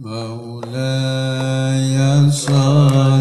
مولاي 0.00 1.96
صل 2.30 3.15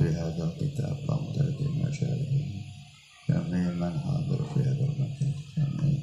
بهذا 0.00 0.44
الكتاب 0.44 0.96
فامتد 1.08 1.56
مجاله 1.60 2.64
جميع 3.28 3.70
من 3.70 4.00
حاضر 4.00 4.44
في 4.54 4.60
هذا 4.60 4.84
المكان؟ 4.84 5.32
جميع 5.56 6.00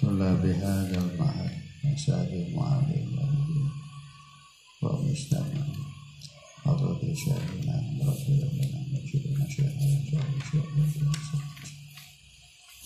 طلاب 0.00 0.46
هذا 0.46 0.98
المعهد 0.98 1.62
مساجد 1.84 2.54
معاذ 2.54 2.92
المولدين 2.92 3.70
ومجتمع 4.82 5.66
حضرة 6.64 7.14
شيخنا 7.14 7.76
رسول 8.02 8.40
الله 8.42 8.84
مجدنا 8.92 9.48
شيخنا 9.48 10.02
جل 10.10 10.22
شيخنا 10.50 10.90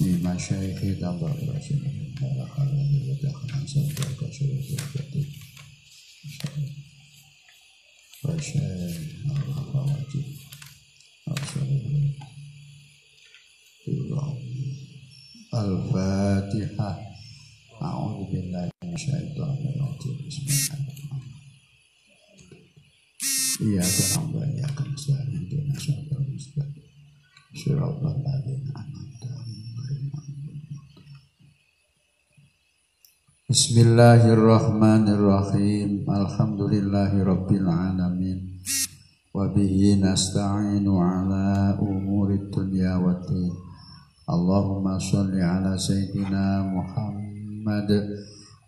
لمشايخ 0.01 0.81
دمر 1.01 1.37
رسولهم 1.57 2.15
على 2.23 2.49
حاله 2.49 2.91
يتخلص 3.11 3.73
سبعة 3.73 4.31
شروط 4.31 4.69
وشيخ 8.25 9.15
الله 9.59 9.74
Al-Fatihah. 15.55 16.99
A'udzu 17.79 18.27
billahi 18.27 18.75
minasyaitonir 18.83 19.79
rajim. 19.79 20.19
Bismillahirrahmanirrahim. 20.27 21.31
Iya, 23.63 23.87
kurang 23.87 24.35
banyak 24.35 24.67
kan 24.75 24.91
sehari 24.99 25.47
itu 25.47 25.63
nasional 25.63 26.27
muslim. 26.27 26.75
Surah 27.55 27.87
Al-Fatihah 27.87 28.83
Bismillahirrahmanirrahim. 33.47 36.03
Alhamdulillahirabbil 36.03 37.71
alamin. 37.71 38.59
Wa 39.31 39.55
bihi 39.55 40.03
nasta'inu 40.03 40.99
ala 40.99 41.79
umuri 41.79 42.43
dunya 42.51 42.99
waddin. 42.99 43.64
اللهم 44.25 44.99
صل 44.99 45.37
على 45.37 45.79
سيدنا 45.79 46.65
محمد 46.65 47.91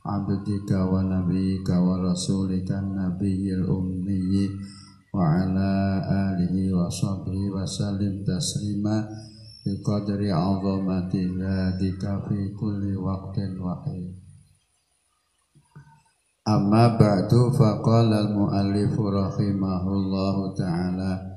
عبدك 0.06 0.70
ونبيك 0.92 1.68
ورسولك 1.68 2.70
النبي 2.72 3.54
الأمي 3.54 4.50
وعلى 5.14 5.72
آله 6.28 6.54
وصحبه 6.76 7.40
وسلم 7.56 8.24
تسليما 8.28 9.08
بقدر 9.66 10.20
عظمة 10.32 11.14
ذاتك 11.40 12.04
في 12.28 12.52
كل 12.60 12.96
وقت 12.96 13.36
وحين. 13.60 14.12
أما 16.48 16.84
بعد 17.00 17.32
فقال 17.32 18.12
المؤلف 18.12 19.00
رحمه 19.00 19.84
الله 19.88 20.54
تعالى 20.54 21.35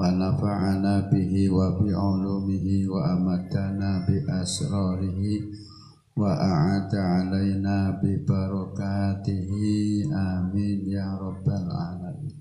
ونفعنا 0.00 0.94
به 1.12 1.32
وبعلومه 1.50 2.66
وأمتنا 2.92 3.90
بأسراره 4.08 5.20
وأعاد 6.16 6.92
علينا 6.94 8.00
ببركاته 8.02 9.50
آمين 10.12 10.80
يا 10.88 11.08
رب 11.20 11.46
العالمين 11.48 12.36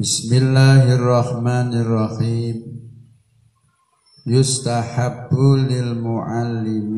بسم 0.00 0.30
الله 0.36 0.94
الرحمن 0.94 1.70
الرحيم 1.74 2.56
يستحب 4.26 5.32
للمعلم 5.70 6.96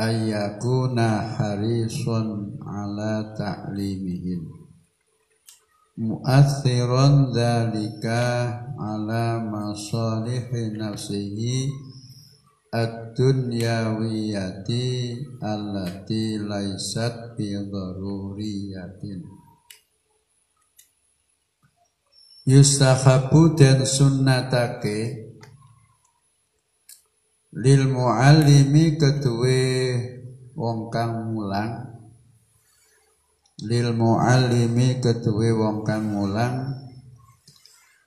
أن 0.00 0.14
يكون 0.36 0.98
حريصا 1.36 2.20
على 2.66 3.34
تعليمهم 3.38 4.59
mu'athiran 6.01 7.29
dzalika 7.29 8.49
ala 8.73 9.37
masalihi 9.37 10.73
nafsihi 10.73 11.69
ad-dunyawiyati 12.73 15.13
allati 15.45 16.41
laisat 16.41 17.37
bi 17.37 17.53
daruriyatin 17.53 19.29
yustahabu 22.49 23.53
dan 23.53 23.85
sunnatake 23.85 25.29
lil 27.61 27.93
muallimi 27.93 28.97
kedue 28.97 29.69
wong 30.57 30.89
kang 30.89 31.29
mulang 31.29 31.90
lil 33.61 33.93
muallimi 33.93 34.97
kedue 34.97 35.53
wong 35.53 35.85
kang 35.85 36.09
mulang. 36.09 36.73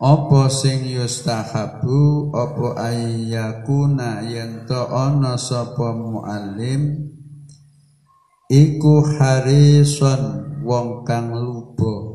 Apa 0.03 0.51
sing 0.51 0.91
yustahabu 0.91 2.35
apa 2.35 2.93
ayyakuna 2.93 4.27
yen 4.27 4.67
to 4.67 4.83
ana 4.91 5.39
sapa 5.39 5.95
muallim? 5.95 7.15
Iku 8.51 9.17
harison 9.17 10.61
wong 10.67 11.07
kang 11.09 11.33
luba 11.33 12.15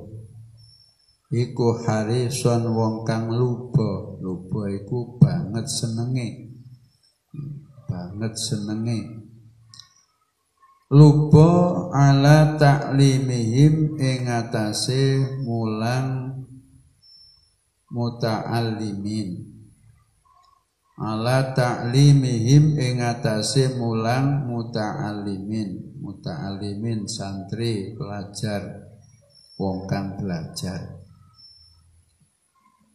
iku 1.30 1.86
harison 1.86 2.74
wong 2.74 3.06
kang 3.06 3.30
luba 3.30 4.18
luba 4.22 4.70
iku 4.70 5.18
banget 5.18 5.66
senenge. 5.70 6.30
Banget 7.90 8.34
senenge 8.38 9.19
luba 10.90 11.50
ala 11.94 12.58
taklimihim 12.58 13.94
ing 14.02 14.26
atase 14.26 15.22
mulang 15.46 16.42
muta'allimin. 17.94 19.50
Ala 21.00 21.56
ta'limihim 21.56 22.76
ing 22.76 23.00
atase 23.00 23.80
mulang 23.80 24.50
muta'allimin. 24.50 26.02
Muta'allimin 26.04 27.08
santri 27.08 27.96
pelajar 27.96 28.90
wong 29.56 29.88
kang 29.88 30.20
belajar. 30.20 31.00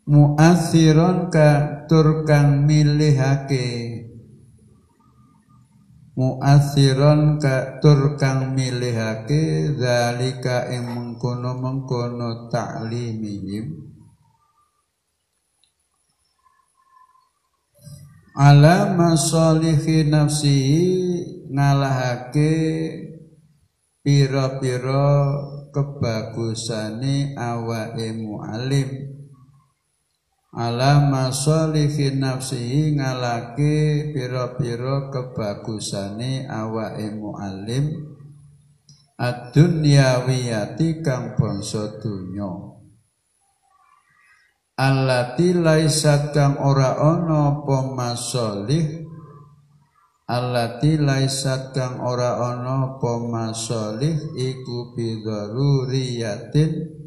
Muasiron 0.05 1.33
ka 1.33 1.85
tur 1.89 2.29
kang 2.29 2.69
milihake 2.69 4.04
muasiron 6.15 7.43
ka 7.43 7.83
tur 7.83 8.15
kang 8.15 8.55
milihake 8.55 9.75
zalika 9.75 10.71
ing 10.71 10.87
mengkono-mengkono 10.95 12.51
ta'limihim. 12.51 13.95
Ala 18.35 18.99
masalihi 18.99 20.11
nafsi 20.11 20.59
ngalahake 21.55 22.55
pira-pira 24.03 25.07
kebagusane 25.71 27.39
awake 27.39 28.11
mualim 28.11 29.14
ala 30.55 31.11
masalihi 31.11 32.15
nafsihi 32.15 32.95
ngalake 32.95 34.15
pira-pira 34.15 35.11
kebagusane 35.11 36.47
awake 36.47 37.11
muallim. 37.19 38.15
Ad-dunyawiyati 39.15 41.03
kang 41.03 41.39
bangsa 41.39 42.03
donya. 42.03 42.75
Allati 44.75 45.55
laisat 45.55 46.35
kang 46.35 46.59
ora 46.59 46.99
ana 46.99 47.63
apa 47.63 47.95
masalih 47.95 49.07
allati 50.27 50.99
laisat 50.99 51.71
kang 51.77 52.01
ora 52.01 52.41
ana 52.43 52.99
apa 52.99 53.13
masalih 53.23 54.19
iku 54.35 54.97
bidaruriyatin 54.99 57.04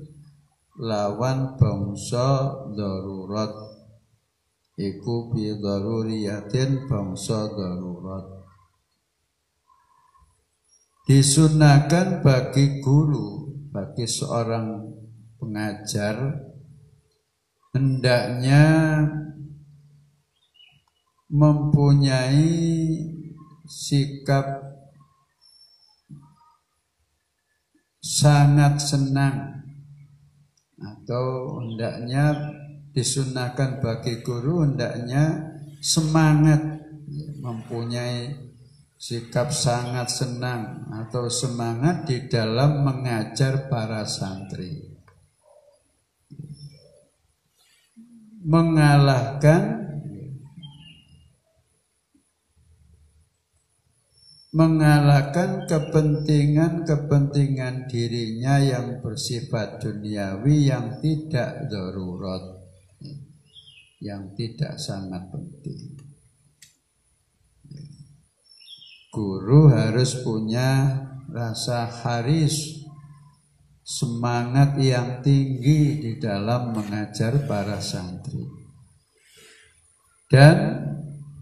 lawan 0.77 1.57
bangsa 1.57 2.53
darurat. 2.77 3.53
Iku 4.77 5.33
bi 5.33 5.57
daruriyatin 5.57 6.85
bangsa 6.85 7.49
darurat. 7.49 8.45
Disunahkan 11.09 12.21
bagi 12.21 12.83
guru 12.83 13.49
bagi 13.73 14.05
seorang 14.05 14.85
pengajar 15.41 16.45
hendaknya 17.73 18.65
mempunyai 21.31 22.53
sikap 23.65 24.45
sangat 27.99 28.79
senang 28.79 29.56
atau 31.07 31.63
hendaknya 31.63 32.51
disunahkan 32.91 33.79
bagi 33.79 34.19
guru 34.27 34.67
hendaknya 34.67 35.55
semangat 35.79 36.83
mempunyai 37.39 38.35
sikap 38.99 39.55
sangat 39.55 40.11
senang 40.11 40.83
atau 40.91 41.31
semangat 41.31 42.03
di 42.11 42.27
dalam 42.27 42.83
mengajar 42.83 43.71
para 43.71 44.03
santri. 44.03 44.99
Mengalahkan 48.43 49.86
mengalahkan 54.57 55.69
kepentingan-kepentingan 55.69 57.85
dirinya 57.85 58.57
yang 58.57 59.05
bersifat 59.05 59.77
duniawi 59.77 60.73
yang 60.73 60.97
tidak 60.97 61.69
darurat 61.69 62.57
yang 64.01 64.33
tidak 64.33 64.81
sangat 64.81 65.29
penting. 65.29 66.01
Guru 69.13 69.69
harus 69.73 70.21
punya 70.21 71.01
rasa 71.29 71.89
haris 71.89 72.85
semangat 73.81 74.77
yang 74.77 75.25
tinggi 75.25 76.01
di 76.01 76.11
dalam 76.21 76.77
mengajar 76.77 77.49
para 77.49 77.81
santri. 77.81 78.45
Dan 80.27 80.83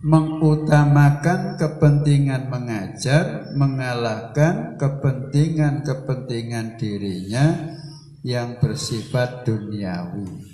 mengutamakan 0.05 1.57
kepentingan 1.57 2.53
mengajar 2.53 3.49
mengalahkan 3.57 4.77
kepentingan-kepentingan 4.77 6.77
dirinya 6.77 7.73
yang 8.21 8.61
bersifat 8.61 9.49
duniawi. 9.49 10.45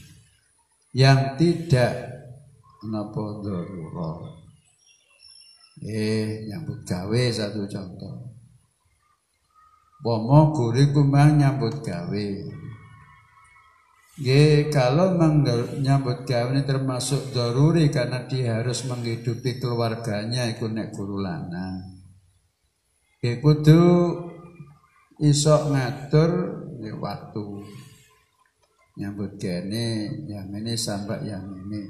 Yang 0.95 1.19
tidak 1.35 1.93
napa 2.87 3.43
eh 5.83 6.47
nyambut 6.47 6.87
gawe 6.87 7.23
satu 7.31 7.67
contoh. 7.67 8.31
Pomo 9.99 10.55
guri 10.55 10.95
kumang 10.95 11.37
nyambut 11.37 11.83
gawe 11.83 12.27
Ye, 14.21 14.69
kalau 14.69 15.17
menyambut 15.17 16.29
gawe 16.29 16.53
ini 16.53 16.61
termasuk 16.61 17.33
daruri 17.33 17.89
karena 17.89 18.21
dia 18.29 18.61
harus 18.61 18.85
menghidupi 18.85 19.57
keluarganya 19.57 20.45
ikut 20.45 20.69
nek 20.69 20.93
guru 20.93 21.25
lanang. 21.25 22.05
Ye, 23.17 23.41
kudu 23.41 23.81
isok 25.17 25.73
ngatur 25.73 26.31
ya, 26.85 26.93
waktu. 27.01 27.65
Nyambut 29.01 29.41
gene 29.41 30.13
yang 30.29 30.53
ini 30.53 30.77
sampai 30.77 31.25
yang 31.25 31.57
ini. 31.57 31.81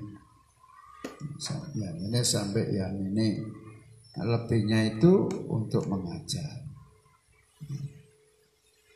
Yang 1.76 1.96
ini 2.00 2.20
sampai 2.24 2.64
yang 2.72 2.96
ini. 2.96 3.44
Lebihnya 4.16 4.88
itu 4.88 5.28
untuk 5.52 5.84
mengajar. 5.84 6.64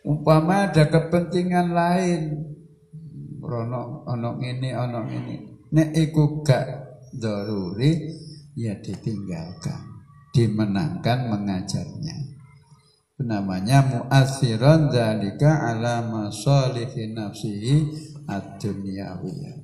Umpama 0.08 0.72
ada 0.72 0.88
kepentingan 0.88 1.76
lain 1.76 2.55
Rono 3.46 4.04
ono 4.10 4.42
ini 4.42 4.74
ono 4.74 5.06
ini. 5.08 5.36
Nek 5.72 5.90
iku 5.94 6.42
gak 6.42 6.66
daruri 7.14 8.12
ya 8.58 8.76
ditinggalkan, 8.80 10.04
dimenangkan 10.34 11.32
mengajarnya. 11.32 12.18
Namanya 13.16 13.80
mu'athiran 13.88 14.92
dalika 14.92 15.72
ala 15.72 16.04
masalihi 16.04 17.16
nafsihi 17.16 17.76
ad-dunyawiyah. 18.28 19.56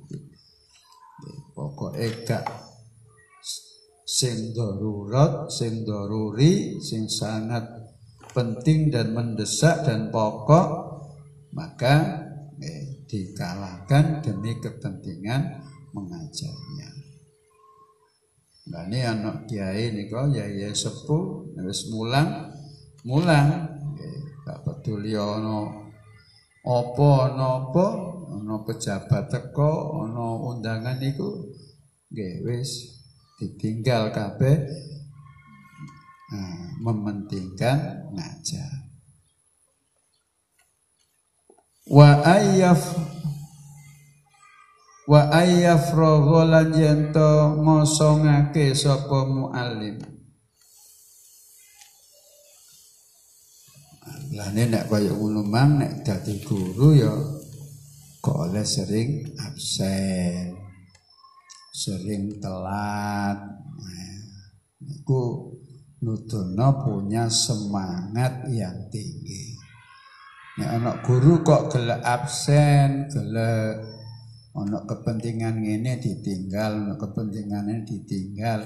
Pokoknya 1.52 2.08
gak 2.24 2.44
sing 4.08 4.56
darurat, 4.56 5.52
sing 5.52 5.84
daruri, 5.84 6.80
sing 6.80 7.08
sangat 7.08 7.64
penting 8.32 8.88
dan 8.88 9.12
mendesak 9.12 9.84
dan 9.84 10.08
pokok 10.08 10.92
maka 11.52 12.21
dikalahkan 13.12 14.24
demi 14.24 14.56
kepentingan 14.56 15.60
mengajarnya. 15.92 16.88
Nah 18.72 18.88
ini 18.88 18.98
anak 19.04 19.44
kiai 19.44 19.92
ini 19.92 20.08
kok 20.08 20.32
ya 20.32 20.48
ya 20.48 20.72
sepuh 20.72 21.52
harus 21.60 21.92
mulang 21.92 22.48
mulang. 23.04 23.68
Tak 24.42 24.58
peduli 24.66 25.14
ono 25.14 25.92
opo 26.66 27.30
ono 27.30 27.46
opo 27.62 27.86
ono 28.32 28.66
pejabat 28.66 29.30
teko 29.30 30.02
ono 30.02 30.50
undangan 30.50 30.98
itu 30.98 31.46
nggih 32.10 32.42
wis 32.42 32.98
ditinggal 33.38 34.10
kabeh 34.10 34.66
nah, 36.34 36.66
mementingkan 36.82 38.10
ngajar 38.10 38.81
wa 41.92 42.24
ayyaf 42.24 42.82
wa 45.04 45.28
ayyafragha 45.28 46.40
lan 46.48 46.68
yento 46.72 47.60
ngosongake 47.60 48.72
sapa 48.72 49.28
muallim 49.28 50.00
Lane 54.32 54.64
nek 54.64 54.88
kaya 54.88 55.12
ngono 55.12 55.44
mang 55.44 55.76
nek 55.76 56.08
guru 56.48 56.96
ya 56.96 57.12
kok 58.22 58.38
oleh 58.48 58.62
sering 58.62 59.34
absen, 59.34 60.56
sering 61.74 62.38
telat. 62.38 63.36
Nah, 63.60 64.16
niku 64.78 65.52
nudono 66.00 66.68
punya 66.80 67.26
semangat 67.26 68.46
yang 68.48 68.88
tinggi. 68.88 69.51
Nek 70.52 70.68
anak 70.68 70.96
guru 71.00 71.40
kok 71.40 71.72
gelek 71.72 72.04
absen, 72.04 73.08
gelek 73.08 73.88
ana 74.52 74.84
kepentingan 74.84 75.64
ngene 75.64 75.96
ditinggal, 75.96 76.76
ana 76.76 76.94
kepentingan 77.00 77.72
ini 77.72 77.88
ditinggal. 77.88 78.60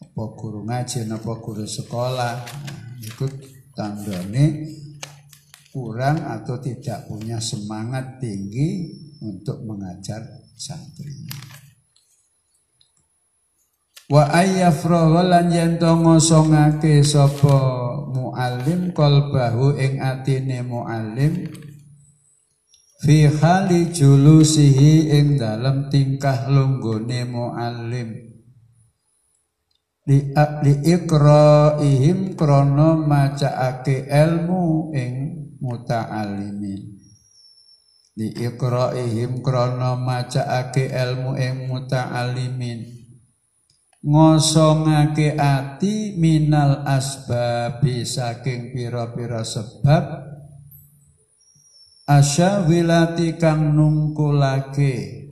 Apa 0.00 0.24
guru 0.32 0.64
ngaji, 0.64 1.04
apa 1.04 1.32
guru 1.44 1.68
sekolah. 1.68 2.34
Nah, 2.40 2.80
itu 3.04 3.28
tandane 3.76 4.64
kurang 5.76 6.24
atau 6.24 6.56
tidak 6.56 7.04
punya 7.04 7.36
semangat 7.36 8.16
tinggi 8.16 8.96
untuk 9.20 9.60
mengajar 9.60 10.24
santri. 10.56 11.28
Wa 14.08 14.32
ayyafrahu 14.32 15.20
lan 15.20 15.52
yen 15.52 15.76
to 15.76 15.90
ngosongake 16.00 17.04
sapa 17.04 17.83
muallim 18.14 18.94
qalbahu 18.94 19.74
ing 19.74 19.98
atine 19.98 20.62
muallim 20.62 21.50
fi 23.02 23.26
hali 23.26 23.90
julusihi 23.90 25.10
ing 25.18 25.34
dalam 25.34 25.90
tingkah 25.90 26.46
lunggone 26.46 27.26
muallim. 27.26 28.08
Li 30.04 30.20
li 30.64 30.74
ikraihim 30.94 32.38
krana 32.38 32.94
macaake 32.94 34.06
ilmu 34.06 34.92
ing 34.94 35.14
muta'allimin. 35.58 36.82
Li 38.14 38.28
ikraihim 38.30 39.42
krana 39.42 39.96
macaake 39.98 40.92
ilmu 40.92 41.34
ing 41.40 41.66
muta'allimin 41.66 42.93
ngosongake 44.04 45.32
ati 45.32 46.12
minal 46.20 46.84
asbabi 46.84 48.04
saking 48.04 48.76
pira-pira 48.76 49.40
sebab 49.40 50.04
asyawilati 52.04 53.40
kang 53.40 53.72
nungkulake. 53.72 55.24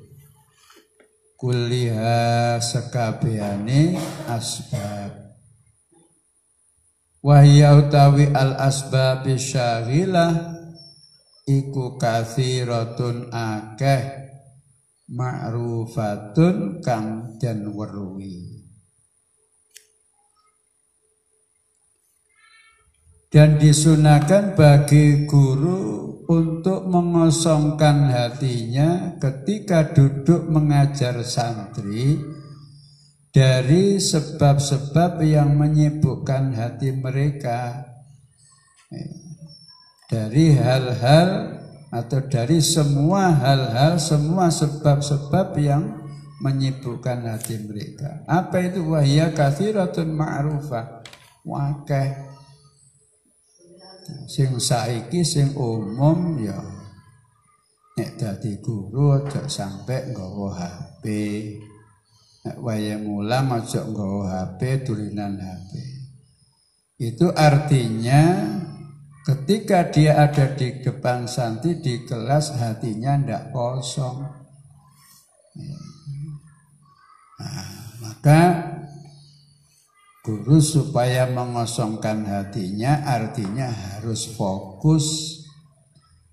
Kuliha 1.36 2.62
sekabehane 2.62 3.98
asbab. 4.30 5.10
Wahya 7.18 7.82
utawi 7.82 8.30
al 8.30 8.54
asbab 8.62 9.26
syagilah 9.26 10.54
iku 11.42 11.98
kathiratun 11.98 13.34
akeh 13.34 14.22
ma'rufatun 15.10 16.78
kang 16.78 17.34
den 17.42 17.74
weruhi 17.74 18.51
dan 23.32 23.56
disunahkan 23.56 24.52
bagi 24.52 25.24
guru 25.24 26.12
untuk 26.28 26.84
mengosongkan 26.84 28.12
hatinya 28.12 29.16
ketika 29.16 29.88
duduk 29.88 30.52
mengajar 30.52 31.24
santri 31.24 32.20
dari 33.32 33.96
sebab-sebab 33.96 35.24
yang 35.24 35.56
menyibukkan 35.56 36.52
hati 36.52 36.92
mereka. 36.92 37.88
Dari 40.12 40.52
hal-hal 40.52 41.56
atau 41.88 42.20
dari 42.28 42.60
semua 42.60 43.32
hal-hal 43.32 43.96
semua 43.96 44.52
sebab-sebab 44.52 45.56
yang 45.56 46.04
menyibukkan 46.44 47.24
hati 47.24 47.56
mereka. 47.64 48.20
Apa 48.28 48.60
itu? 48.60 48.92
Wahya 48.92 49.32
kathiratun 49.32 50.12
ma'rufah. 50.12 51.00
Wakah 51.48 52.31
sing 54.28 54.56
saiki 54.58 55.22
sing 55.22 55.54
umum 55.54 56.38
ya 56.42 56.58
nek 57.98 58.16
dadi 58.16 58.58
guru 58.58 59.20
aja 59.20 59.46
sampe 59.46 60.10
nggawa 60.10 60.48
HP 60.56 61.04
nek 62.46 62.56
waya 62.58 62.96
mulang 62.98 63.52
aja 63.52 63.84
nggawa 63.84 64.52
HP 64.54 64.86
tulinan 64.86 65.36
HP 65.38 65.72
itu 67.02 67.26
artinya 67.34 68.22
ketika 69.22 69.90
dia 69.90 70.18
ada 70.22 70.54
di 70.54 70.82
depan 70.82 71.30
santri 71.30 71.78
di 71.78 72.02
kelas 72.06 72.58
hatinya 72.58 73.18
ndak 73.18 73.54
kosong. 73.54 74.22
Nah, 77.42 77.74
maka 78.02 78.40
Guru 80.22 80.62
supaya 80.62 81.26
mengosongkan 81.26 82.22
hatinya 82.22 83.02
artinya 83.10 83.66
harus 83.66 84.30
fokus 84.38 85.34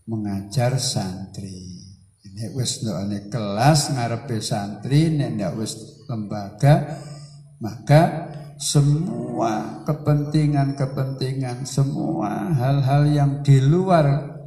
mengajar 0.06 0.78
santri. 0.78 1.90
Ini 2.22 2.54
wis 2.54 2.86
ndokane 2.86 3.34
kelas 3.34 3.90
ngarepe 3.98 4.38
santri, 4.46 5.10
nek 5.10 5.58
wis 5.58 6.06
lembaga 6.06 7.02
maka 7.58 8.30
semua 8.62 9.82
kepentingan-kepentingan, 9.90 11.66
semua 11.66 12.54
hal-hal 12.54 13.10
yang 13.10 13.32
di 13.42 13.58
luar 13.58 14.38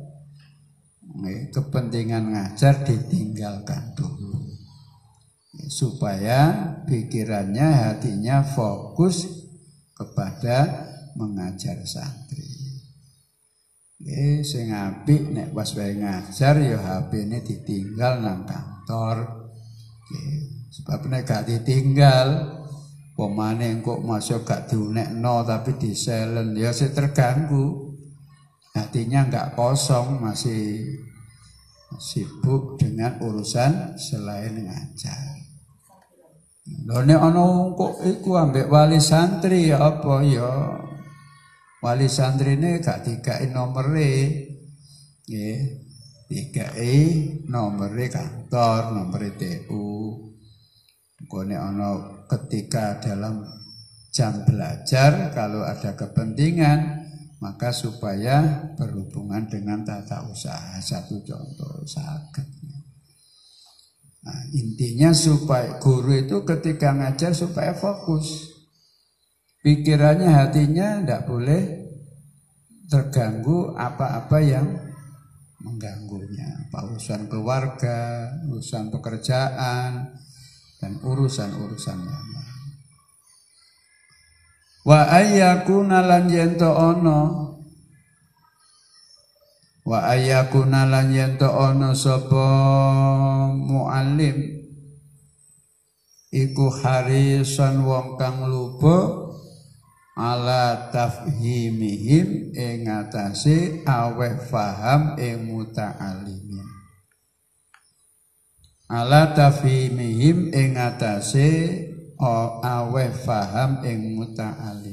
kepentingan 1.51 2.31
ngajar 2.31 2.87
ditinggalkan 2.87 3.91
dulu 3.99 4.42
supaya 5.73 6.41
pikirannya 6.85 7.65
hatinya 7.65 8.45
fokus 8.45 9.25
kepada 9.97 10.89
mengajar 11.17 11.81
santri. 11.89 12.45
Eh, 14.03 14.43
sing 14.43 14.75
apik 14.75 15.31
nek 15.31 15.55
pas 15.55 15.71
wae 15.79 15.95
ngajar 15.95 16.59
ya 16.59 16.79
HP 16.83 17.11
ini 17.23 17.39
ditinggal 17.41 18.19
nang 18.19 18.43
kantor. 18.43 19.47
Nggih, 20.11 20.69
sebab 20.75 21.07
nek 21.07 21.23
gak 21.23 21.47
ditinggal 21.47 22.29
pemane 23.15 23.79
kok 23.79 24.03
masuk 24.03 24.43
gak 24.43 24.67
diunekno 24.67 25.47
tapi 25.47 25.79
di 25.79 25.95
silent 25.95 26.53
ya 26.59 26.75
sih 26.75 26.91
terganggu. 26.91 27.95
Hatinya 28.73 29.29
nggak 29.29 29.53
kosong 29.53 30.19
masih 30.25 30.97
sibuk 32.01 32.81
dengan 32.81 33.21
urusan 33.21 34.01
selain 34.01 34.65
ngajar. 34.65 35.32
Lho 36.89 36.99
nek 37.07 37.21
ana 37.21 37.73
kok 37.77 38.03
iku 38.03 38.31
ambek 38.41 38.67
wali 38.67 38.99
santri 38.99 39.71
ya 39.71 39.79
apa 39.81 40.15
ya? 40.27 40.53
Wali 41.83 42.07
santrine 42.07 42.79
gak 42.79 43.07
dikai 43.07 43.51
nomere. 43.51 44.13
Nggih. 45.27 45.59
Dikai 46.33 46.97
nomere 47.53 48.09
kantor, 48.09 48.97
nomere 48.97 49.37
TU. 49.37 50.17
Kok 51.29 51.45
nek 51.45 51.61
ana 51.61 51.91
ketika 52.31 52.97
dalam 53.03 53.45
jam 54.13 54.45
belajar 54.45 55.33
kalau 55.33 55.65
ada 55.65 55.97
kepentingan 55.97 57.03
maka 57.43 57.75
supaya 57.75 58.71
berhubungan 58.79 59.51
dengan 59.51 59.83
tata 59.83 60.23
usaha 60.31 60.79
satu 60.79 61.19
contoh 61.27 61.83
sakit 61.83 62.62
Nah, 64.23 64.41
intinya 64.55 65.11
supaya 65.11 65.83
guru 65.83 66.15
itu 66.15 66.47
ketika 66.47 66.95
ngajar 66.95 67.35
supaya 67.35 67.75
fokus. 67.75 68.55
Pikirannya, 69.67 70.31
hatinya 70.31 71.03
tidak 71.03 71.27
boleh 71.27 71.63
terganggu 72.87 73.75
apa-apa 73.75 74.39
yang 74.43 74.67
mengganggunya. 75.63 76.71
Apa 76.71 76.87
urusan 76.87 77.27
keluarga, 77.27 78.31
urusan 78.47 78.95
pekerjaan, 78.95 80.19
dan 80.83 80.93
urusan-urusan 81.03 81.99
yang 82.03 82.27
lain. 82.35 82.61
Wa 84.83 85.15
ayyakuna 85.15 86.03
lan 86.03 86.27
ono 86.59 87.52
wa 89.83 89.99
ayakuna 90.15 90.87
lan 90.87 91.11
yen 91.11 91.35
ana 91.43 91.91
sapa 91.91 92.47
muallim 93.51 94.63
iku 96.31 96.71
harisan 96.71 97.83
wong 97.83 98.15
kang 98.15 98.47
lupa 98.47 99.27
ala 100.13 100.93
tafhimihim 100.93 102.53
ing 102.53 102.85
atase 102.87 103.83
aweh 103.89 104.37
faham 104.45 105.17
ing 105.17 105.49
muta'allimin. 105.49 106.69
Ala 108.93 109.33
tafhimihim 109.33 110.53
ing 110.53 110.77
atase 110.77 111.49
aweh 112.61 113.11
faham 113.25 113.81
ing 113.89 114.21
muta'allimin 114.21 114.92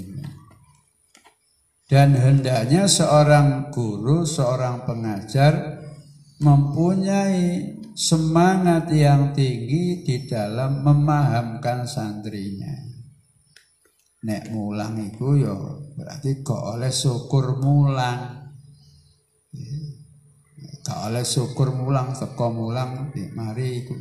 dan 1.90 2.14
hendaknya 2.14 2.86
seorang 2.86 3.74
guru, 3.74 4.22
seorang 4.22 4.86
pengajar 4.86 5.82
mempunyai 6.38 7.76
semangat 7.98 8.94
yang 8.94 9.34
tinggi 9.34 10.06
di 10.06 10.30
dalam 10.30 10.86
memahamkan 10.86 11.90
santrinya. 11.90 12.72
Nek 14.22 14.54
mulang 14.54 15.02
itu 15.02 15.42
yo 15.42 15.90
berarti 15.98 16.46
kok 16.46 16.78
oleh 16.78 16.94
syukur 16.94 17.58
mulang. 17.58 18.54
Kok 20.86 21.00
oleh 21.10 21.26
syukur 21.26 21.74
mulang, 21.74 22.14
teko 22.14 22.54
mulang, 22.54 23.10
mari 23.34 23.82
itu. 23.82 23.98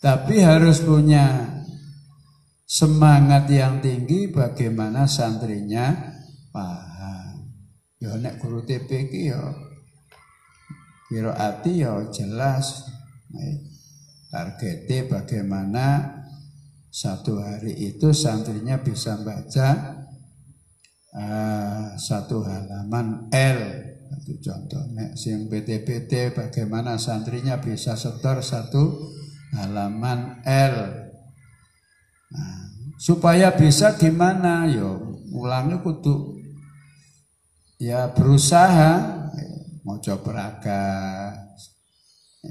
Tapi 0.00 0.40
harus 0.40 0.80
punya 0.80 1.52
semangat 2.64 3.44
yang 3.52 3.84
tinggi 3.84 4.32
bagaimana 4.32 5.04
santrinya 5.04 5.92
paham. 6.48 6.83
Ya 8.04 8.20
nek 8.20 8.36
guru 8.36 8.60
TP 8.60 9.08
iki 9.08 9.32
ya 9.32 9.40
ati 11.32 11.80
ya 11.80 12.04
jelas. 12.12 12.84
Targetnya 14.28 15.06
bagaimana 15.08 15.86
satu 16.90 17.38
hari 17.38 17.70
itu 17.94 18.10
santrinya 18.10 18.82
bisa 18.82 19.14
baca 19.22 19.68
uh, 21.14 21.94
satu 21.96 22.42
halaman 22.44 23.30
L. 23.30 23.60
Itu 24.20 24.42
contohnya 24.42 25.14
sing 25.14 25.46
PT-PT 25.46 26.34
bagaimana 26.34 26.98
santrinya 26.98 27.62
bisa 27.62 27.94
setor 27.96 28.42
satu 28.42 29.10
halaman 29.54 30.42
L. 30.46 30.76
Nah, 32.34 32.58
supaya 32.98 33.54
bisa 33.54 33.94
gimana? 33.94 34.66
Yo 34.66 35.22
ulangi 35.30 35.78
kudu 35.78 36.33
ya 37.84 38.08
berusaha 38.16 38.92
mau 39.84 40.00
coba 40.00 40.56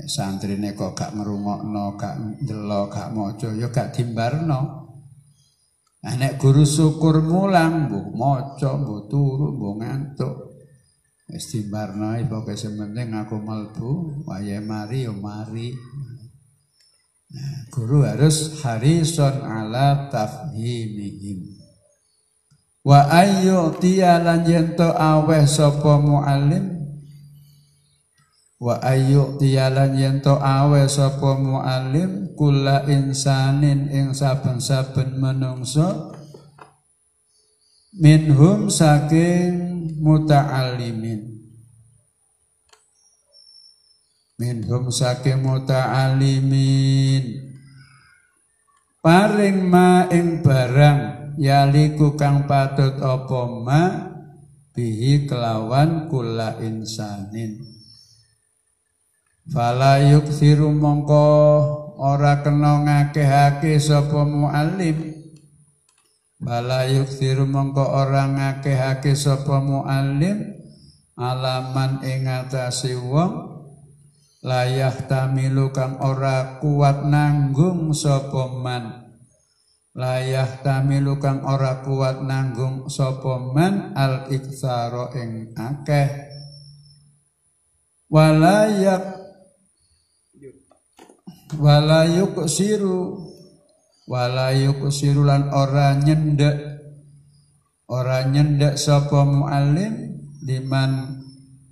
santrine 0.06 0.74
kok 0.74 0.98
gak 0.98 1.14
ngrungokno, 1.14 1.98
gak 1.98 2.16
ndelok, 2.42 2.86
gak 2.90 3.10
maca, 3.14 3.50
ya 3.54 3.70
gak 3.70 3.94
dimbarno. 3.94 4.62
Nah, 6.04 6.14
nek 6.20 6.36
guru 6.36 6.68
syukur 6.68 7.24
mulang, 7.24 7.88
mbok 7.88 8.08
maca, 8.18 8.76
mbok 8.76 9.02
turu, 9.08 9.56
mbok 9.56 9.74
ngantuk. 9.80 10.36
Wis 11.30 11.46
dimbarno 11.50 12.20
pokoke 12.28 12.60
sementing 12.60 13.16
aku 13.16 13.40
melbu, 13.40 13.92
wayahe 14.28 14.60
mari 14.60 15.08
yo 15.08 15.14
mari. 15.16 15.72
Nah, 17.34 17.66
guru 17.74 18.06
harus 18.06 18.62
harison 18.62 19.42
ala 19.42 20.10
tafhimihim. 20.12 21.63
Wa 22.84 23.08
ayyu 23.08 23.80
tiyalan 23.80 24.44
yento 24.44 24.92
aweh 24.92 25.48
sapa 25.48 26.04
muallim? 26.04 26.84
Wa 28.60 28.84
ayu 28.84 29.40
tiyalan 29.40 29.96
yento 29.96 30.36
awe 30.36 30.84
sapa 30.92 31.40
muallim? 31.40 32.36
Kula 32.36 32.84
insanin 32.92 33.88
ing 33.88 34.12
saben-saben 34.12 35.16
menungso. 35.16 36.12
Minhum 37.96 38.68
saking 38.68 39.96
muta'allimin. 40.04 41.40
Minhum 44.44 44.92
saking 44.92 45.40
muta'allimin. 45.40 47.48
Paring 49.00 49.72
ma 49.72 50.12
ing 50.12 50.44
barang 50.44 51.23
yaliku 51.40 52.18
kang 52.18 52.46
patut 52.50 52.98
apa 53.02 53.42
ma 53.50 53.82
bihi 54.74 55.30
kelawan 55.30 56.10
kula 56.10 56.58
insanin 56.62 57.74
Fala 59.44 60.00
yuksiru 60.00 60.72
mongko 60.72 61.28
ora 62.00 62.40
kena 62.40 62.80
ngakehake 62.88 63.76
sapa 63.76 64.24
muallim. 64.24 65.20
Fala 66.40 66.88
yuksiru 66.88 67.44
mongko 67.44 67.84
ora 67.84 68.24
ngakehake 68.24 69.12
sapa 69.20 69.60
muallim 69.60 70.48
alaman 71.20 72.00
ing 72.08 72.24
atase 72.24 72.96
wong 72.96 73.52
layah 74.48 74.96
tamilu 75.12 75.76
kang 75.76 76.00
ora 76.00 76.64
kuat 76.64 77.04
nanggung 77.04 77.92
sapa 77.92 78.48
man. 78.48 79.03
Layah 79.94 80.66
tamilu 80.66 81.22
kang 81.22 81.46
ora 81.46 81.86
kuat 81.86 82.26
nanggung 82.26 82.90
sapa 82.90 83.38
man 83.38 83.94
al 83.94 84.26
iksaro 84.26 85.14
ing 85.14 85.54
akeh. 85.54 86.10
Walayak 88.10 89.06
walayuk 91.62 92.50
siru. 92.50 93.22
Walayuk 94.10 94.90
siru 94.90 95.30
lan 95.30 95.54
ora 95.54 95.94
nyendek. 95.94 96.58
Ora 97.86 98.26
nyendek 98.26 98.82
sapa 98.82 99.22
muallim 99.30 99.94
liman 100.42 101.22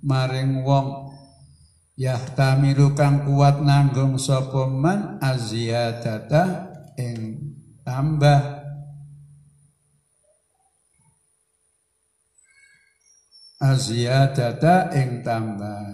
maring 0.06 0.62
wong. 0.62 1.10
Yahtamilu 1.98 2.94
kang 2.94 3.26
kuat 3.26 3.66
nanggung 3.66 4.14
sapa 4.14 4.70
man 4.70 5.18
aziyadata 5.18 6.70
ing 6.94 7.41
tambah. 7.86 8.62
Aziyadata 13.62 14.90
ing 14.98 15.22
tambah. 15.22 15.86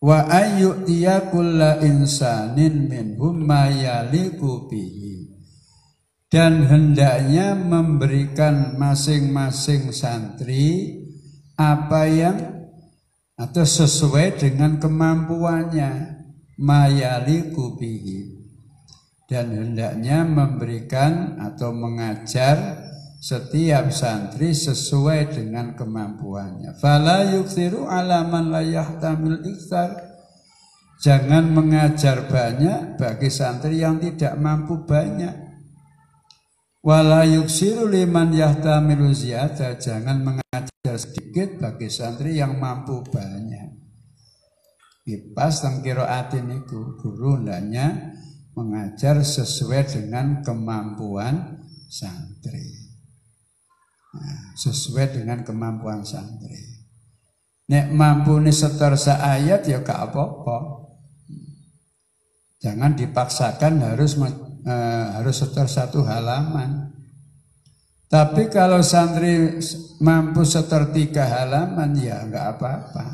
Wa 0.00 0.26
ayu 0.26 0.82
kulla 1.30 1.78
insanin 1.84 2.90
minhum 2.90 3.46
mayaliku 3.46 4.66
bihi. 4.66 5.30
Dan 6.30 6.66
hendaknya 6.66 7.58
memberikan 7.58 8.78
masing-masing 8.78 9.90
santri 9.90 10.98
apa 11.58 12.06
yang 12.06 12.38
atau 13.34 13.66
sesuai 13.66 14.38
dengan 14.38 14.78
kemampuannya. 14.82 16.22
Mayaliku 16.60 17.78
bihi 17.78 18.39
dan 19.30 19.54
hendaknya 19.54 20.26
memberikan 20.26 21.38
atau 21.38 21.70
mengajar 21.70 22.82
setiap 23.22 23.94
santri 23.94 24.50
sesuai 24.50 25.30
dengan 25.30 25.78
kemampuannya. 25.78 26.74
Fala 26.82 27.30
yuksiru 27.30 27.86
ala 27.86 28.26
man 28.26 28.50
la 28.50 28.66
yahtamil 28.66 29.46
iksar. 29.46 30.10
Jangan 31.00 31.46
mengajar 31.54 32.26
banyak 32.26 32.98
bagi 32.98 33.30
santri 33.30 33.80
yang 33.80 34.02
tidak 34.02 34.34
mampu 34.36 34.82
banyak. 34.82 35.32
Wala 36.80 37.24
yuksiru 37.24 37.88
liman 37.88 38.34
yahtamilu 38.34 39.08
ziyada. 39.14 39.78
Jangan 39.78 40.20
mengajar 40.20 40.96
sedikit 40.96 41.56
bagi 41.56 41.88
santri 41.88 42.36
yang 42.36 42.58
mampu 42.58 43.00
banyak. 43.06 43.78
Pas 45.32 45.56
tengkiro 45.56 46.04
atin 46.04 46.60
itu 46.60 47.00
guru 47.00 47.40
hendaknya 47.40 48.12
mengajar 48.54 49.22
sesuai 49.22 49.88
dengan 49.90 50.42
kemampuan 50.42 51.64
santri 51.90 52.80
sesuai 54.58 55.22
dengan 55.22 55.46
kemampuan 55.46 56.02
santri. 56.02 56.82
Nek 57.70 57.94
mampu 57.94 58.34
nih 58.42 58.54
setor 58.54 58.98
ayat 58.98 59.62
ya 59.62 59.78
gak 59.80 60.10
apa-apa. 60.10 60.58
Jangan 62.60 62.92
dipaksakan 62.98 63.80
harus 63.80 64.18
uh, 64.20 65.06
harus 65.16 65.36
setor 65.38 65.70
satu 65.70 66.04
halaman. 66.04 66.92
Tapi 68.10 68.50
kalau 68.50 68.82
santri 68.82 69.62
mampu 70.02 70.42
setor 70.42 70.90
tiga 70.90 71.24
halaman 71.30 71.94
ya 71.94 72.26
nggak 72.26 72.46
apa-apa. 72.58 73.06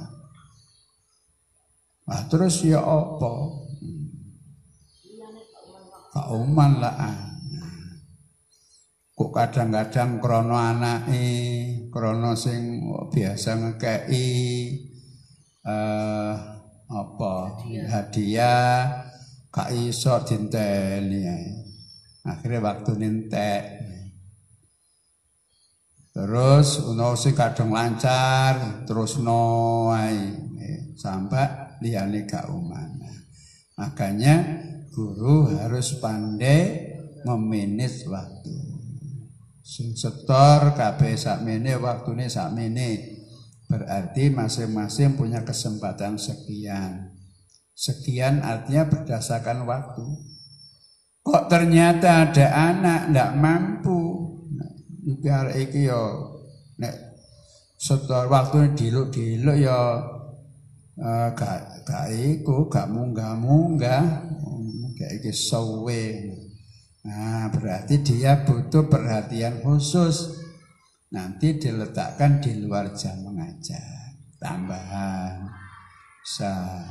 Nah, 2.09 2.23
terus 2.33 2.65
ya 2.65 2.81
apa? 2.81 3.35
Kauman 6.17 6.81
lah? 6.81 6.97
Kok 9.13 9.33
kadang-kadang 9.37 10.17
krono 10.17 10.57
anake 10.57 11.29
krono 11.93 12.33
sing 12.33 12.81
biasa 13.13 13.61
ngekei 13.61 14.33
eh 15.61 16.33
apa? 16.89 17.33
Hadiah. 17.93 19.05
Gak 19.53 19.73
iso 19.73 20.21
dinteni 20.25 21.25
akhirnya 22.25 22.65
waktu 22.65 22.93
nintek. 22.97 23.65
Terus 26.17 26.81
ono 26.81 27.13
sing 27.13 27.37
kadang 27.37 27.77
lancar 27.77 28.85
terus 28.89 29.21
noai 29.21 30.33
sampai 30.97 31.77
liyane 31.85 32.25
gak 32.25 32.49
umana 32.49 33.13
makanya 33.77 34.65
guru 34.97 35.53
harus 35.53 36.01
pandai 36.01 36.89
memanage 37.29 38.09
waktu 38.09 38.77
Sing 39.67 39.99
setor 39.99 40.79
kabeh 40.79 41.19
sakmene 41.19 41.75
waktune 41.83 42.31
sakmene. 42.31 43.19
Berarti 43.67 44.31
masing-masing 44.31 45.19
punya 45.19 45.43
kesempatan 45.43 46.23
sekian. 46.23 47.19
Sekian 47.75 48.47
artinya 48.47 48.87
berdasarkan 48.87 49.67
waktu. 49.67 50.07
Kok 51.27 51.51
ternyata 51.51 52.31
ada 52.31 52.47
anak 52.71 53.11
ndak 53.11 53.31
mampu. 53.43 54.01
Iki 55.03 55.27
arek 55.27 55.59
iki 55.67 55.91
yo 55.91 56.03
nek 56.79 56.95
setor 57.75 58.31
waktu 58.31 58.71
diluk-diluk 58.79 59.59
yo 59.67 59.83
uh, 61.03 61.29
gak 61.35 61.83
gak 61.83 62.07
iku 62.15 62.71
gak 62.71 62.87
munggah-munggah. 62.87 64.31
Kayak 64.97 65.37
sowe. 65.37 66.05
Nah, 67.05 67.53
berarti 67.53 68.01
dia 68.01 68.43
butuh 68.43 68.89
perhatian 68.89 69.61
khusus. 69.61 70.43
Nanti 71.13 71.55
diletakkan 71.61 72.43
di 72.43 72.65
luar 72.65 72.97
jam 72.97 73.23
mengajar. 73.23 74.19
Tambahan. 74.41 75.53
Bisa. 76.25 76.83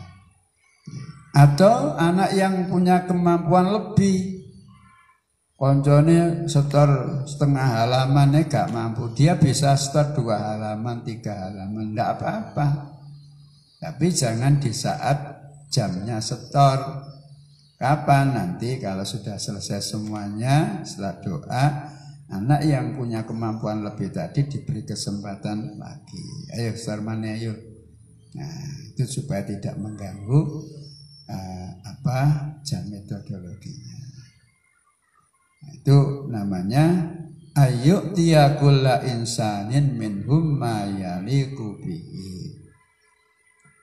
Atau 1.36 2.00
anak 2.00 2.32
yang 2.32 2.72
punya 2.72 3.04
kemampuan 3.04 3.74
lebih. 3.76 4.48
Koncone 5.56 6.48
setor 6.52 7.24
setengah 7.28 7.84
halaman 7.84 8.44
gak 8.48 8.72
mampu. 8.72 9.12
Dia 9.16 9.40
bisa 9.40 9.76
setor 9.76 10.16
dua 10.16 10.56
halaman, 10.56 11.04
tiga 11.04 11.48
halaman. 11.48 11.92
Tidak 11.92 12.10
apa-apa. 12.16 12.68
Tapi 13.80 14.08
jangan 14.12 14.60
di 14.64 14.72
saat 14.72 15.18
jamnya 15.68 16.24
setor. 16.24 17.05
Kapan 17.76 18.32
nanti 18.32 18.80
kalau 18.80 19.04
sudah 19.04 19.36
selesai 19.36 19.84
semuanya 19.84 20.80
setelah 20.88 21.20
doa 21.20 21.66
anak 22.32 22.64
yang 22.64 22.96
punya 22.96 23.28
kemampuan 23.28 23.84
lebih 23.84 24.16
tadi 24.16 24.48
diberi 24.48 24.88
kesempatan 24.88 25.76
lagi. 25.76 26.24
Ayo 26.56 26.72
Sarmane 26.80 27.36
ayo. 27.36 27.54
Nah, 28.36 28.68
itu 28.92 29.04
supaya 29.20 29.44
tidak 29.44 29.76
mengganggu 29.80 30.40
uh, 31.28 31.70
apa 31.84 32.20
jam 32.64 32.84
metodologinya. 32.88 34.00
Itu 35.76 36.28
namanya 36.32 37.16
ayu 37.56 38.16
tiyakulla 38.16 39.04
insanin 39.04 39.96
minhum 39.96 40.60
ma 40.60 40.88
yaliku. 40.88 41.80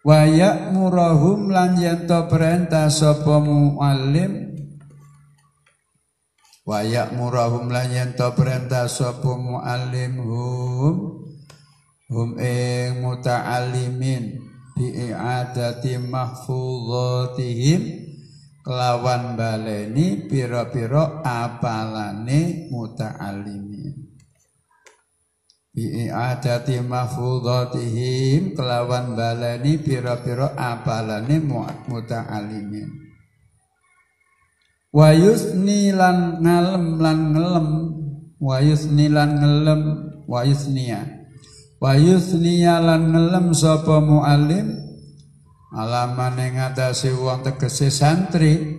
Wa 0.03 0.27
ya'murahum 0.27 1.55
lan 1.55 1.79
yanto 1.79 2.27
perintah 2.27 2.91
sapa 2.91 3.39
muallim? 3.39 4.51
Wa 6.67 6.83
ya'murahum 6.83 7.71
lan 7.71 7.87
yanto 7.87 8.35
perintah 8.35 8.91
sapa 8.91 9.39
muallim 9.39 10.19
hum? 10.19 10.97
Hum 12.11 12.35
ing 12.35 12.99
muta'allimin 12.99 14.43
bi'adati 14.75 16.03
mahfudhatihim. 16.03 17.83
Kelawan 18.63 19.39
baleni 19.39 20.27
piro-piro 20.27 21.23
apalane 21.23 22.71
muta'alimin 22.75 23.72
bi'adati 25.73 26.85
mahfudhatihim 26.85 28.53
kelawan 28.53 29.17
baleni 29.17 29.81
piro-piro 29.81 30.53
apalane 30.53 31.41
muta'alimin. 31.89 32.89
Wa 34.93 35.17
yusni 35.17 35.89
lan 35.89 36.45
ngalem 36.45 37.01
lan 37.01 37.19
ngelem 37.33 37.69
wa 38.37 38.61
yusni 38.61 39.09
lan 39.09 39.41
ngelem 39.41 39.83
wa 40.29 40.45
yusniya. 40.45 41.01
Wa 41.81 41.97
yusniya 41.97 42.77
lan 42.77 43.09
ngelem 43.17 43.57
sapa 43.57 44.05
muallim 44.05 44.77
alaman 45.73 46.37
ing 46.37 46.61
ngatasi 46.61 47.17
wong 47.17 47.41
tegese 47.41 47.89
santri 47.89 48.77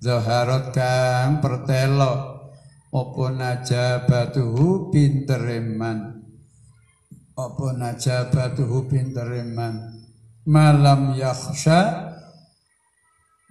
zaharat 0.00 0.72
kang 0.72 1.44
pertelo 1.44 2.40
apa 2.88 3.24
najabatuhu 3.28 4.88
pintereman 4.88 6.21
apa 7.50 7.66
najabatuhu 7.74 8.86
pintereman 8.86 10.06
malam 10.46 11.18
yakhsha 11.18 12.14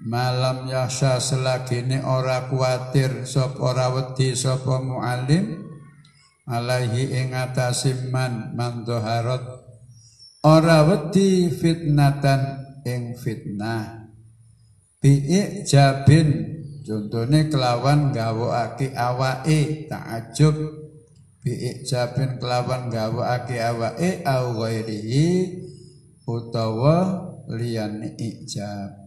malam 0.02 0.66
yakhsha 0.72 1.20
selagine 1.20 2.00
ora 2.02 2.48
kuatir 2.48 3.28
sop 3.28 3.60
ora 3.60 3.92
wedi 3.92 4.34
sapa 4.34 4.80
muallim 4.80 5.68
alaihi 6.48 7.12
ing 7.16 7.36
atase 7.36 8.10
man 8.10 8.56
man 8.58 8.88
ora 10.42 10.78
wedi 10.90 11.54
fitnatan 11.54 12.62
ing 12.86 13.14
fitnah. 13.14 14.10
Bi 15.02 15.22
jabin 15.66 16.62
contone 16.86 17.50
kelawan 17.50 18.14
gawokake 18.14 18.94
awake 18.94 19.90
takjub 19.90 20.81
bi 21.42 21.82
jabin 21.90 22.38
kelawan 22.38 22.94
gawokake 22.94 23.58
awake 23.58 24.22
au 24.30 24.62
ghairihi 24.62 25.58
utawa 26.30 26.98
liyane 27.50 28.14
ijab. 28.18 29.02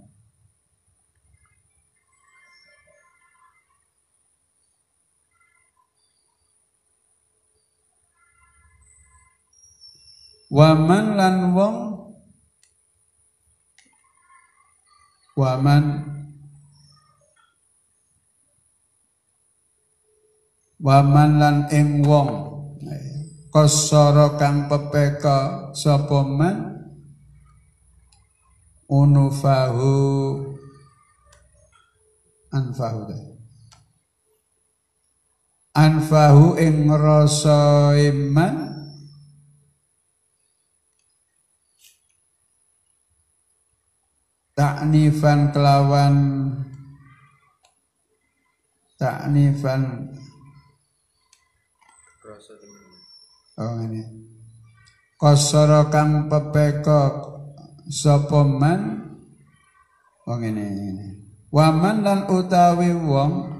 Waman 10.54 11.18
lan 11.18 11.36
wong 11.50 11.78
Waman 15.34 16.13
Waman 20.84 21.40
lan 21.40 21.56
ing 21.72 22.04
wong. 22.04 22.52
Kosoro 23.48 24.36
kang 24.36 24.68
pepeka 24.68 25.72
sapa 25.72 26.20
man? 26.20 26.76
Unufahu. 28.92 29.96
Anfahu 32.52 33.00
Anfahu 35.72 36.60
ing 36.60 36.92
rasa 36.92 37.96
iman. 37.96 38.54
Taknifan 44.52 45.48
kelawan. 45.48 46.16
Taknifan 49.00 50.12
oh 53.58 53.74
ini. 53.84 54.02
Kosoro 55.14 55.88
kang 55.88 56.26
pepeko 56.26 57.00
sapa 57.88 58.42
man? 58.42 58.80
Oh 60.24 60.40
waman 61.54 61.96
lan 62.00 62.20
utawi 62.32 62.90
wong? 62.96 63.54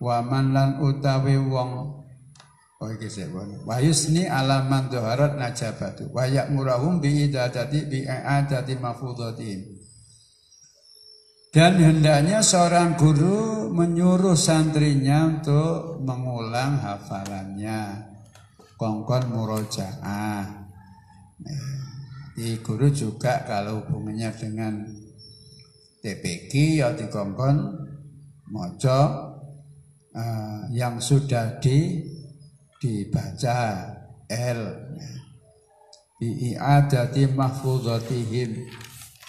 Waman 0.00 0.52
lan 0.52 0.70
utawi 0.80 1.36
wong? 1.40 2.04
Oh 2.82 2.88
iki 2.92 3.08
sik 3.08 3.32
Wa 3.64 3.80
yusni 3.80 4.28
alaman 4.28 4.92
dhaharat 4.92 5.40
najabatu. 5.40 6.12
Wa 6.12 6.28
ya'muruhum 6.28 7.00
bi 7.00 7.24
idadati 7.30 7.88
bi 7.88 8.04
i'adati 8.04 8.76
mafudhatin. 8.76 9.73
Dan 11.54 11.78
hendaknya 11.78 12.42
seorang 12.42 12.98
guru 12.98 13.70
menyuruh 13.70 14.34
santrinya 14.34 15.30
untuk 15.30 16.02
mengulang 16.02 16.82
hafalannya. 16.82 18.10
Kongkon 18.74 19.30
murojaah. 19.30 20.66
Di 22.34 22.58
guru 22.58 22.90
juga 22.90 23.46
kalau 23.46 23.86
hubungannya 23.86 24.34
dengan 24.34 24.82
TPG 26.02 26.82
ya 26.82 26.90
dikongkon 26.90 27.56
mojo 28.50 29.00
uh, 30.10 30.60
yang 30.74 30.98
sudah 30.98 31.62
di 31.62 32.02
dibaca 32.82 33.94
L 34.26 34.60
bi'adati 36.18 37.30
mahfudhatihim 37.30 38.50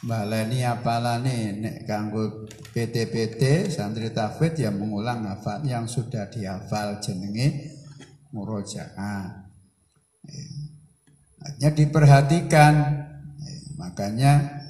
baleni 0.05 0.61
apalane 0.61 1.57
nek 1.57 1.77
kanggo 1.89 2.45
PT-PT 2.71 3.73
santri 3.73 4.13
tafid 4.13 4.53
yang 4.61 4.77
mengulang 4.77 5.25
hafal 5.25 5.65
yang 5.65 5.89
sudah 5.89 6.29
dihafal 6.29 7.01
jenenge 7.01 7.73
murojaah. 8.29 9.49
Hanya 11.45 11.69
diperhatikan. 11.73 12.73
Makanya 13.75 14.61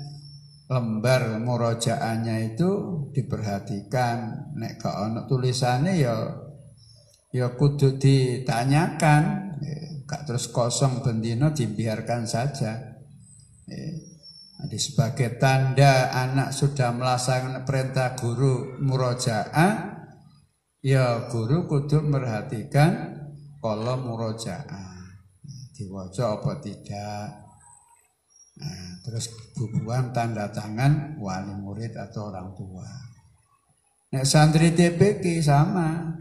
lembar 0.72 1.38
murojaahnya 1.44 2.56
itu 2.56 2.72
diperhatikan. 3.12 4.52
Nek 4.56 4.80
gak 4.80 4.96
ono 4.96 5.28
tulisannya 5.28 5.94
ya 6.00 6.16
ya 7.36 7.48
kudu 7.60 8.00
ditanyakan. 8.00 9.24
Ya, 9.60 9.78
gak 10.08 10.32
terus 10.32 10.48
kosong 10.48 11.04
bendino 11.04 11.52
dibiarkan 11.52 12.24
saja. 12.24 13.02
Ya. 13.68 14.15
Jadi 14.56 14.78
sebagai 14.80 15.30
tanda 15.36 16.16
anak 16.16 16.56
sudah 16.56 16.96
melaksanakan 16.96 17.68
perintah 17.68 18.16
guru 18.16 18.80
murojaah 18.80 19.96
ya 20.86 21.28
guru 21.28 21.66
kudu 21.66 22.06
merhatikan 22.06 23.20
kalau 23.58 23.98
murojaah. 23.98 24.94
Diwaca 25.76 26.40
apa 26.40 26.64
tidak? 26.64 27.46
Nah, 28.56 29.04
terus 29.04 29.28
bubuan 29.52 30.16
tanda 30.16 30.48
tangan 30.48 31.20
wali 31.20 31.52
murid 31.60 31.92
atau 32.00 32.32
orang 32.32 32.56
tua. 32.56 32.88
Nah, 34.16 34.24
santri 34.24 34.72
TPK 34.72 35.44
sama. 35.44 36.16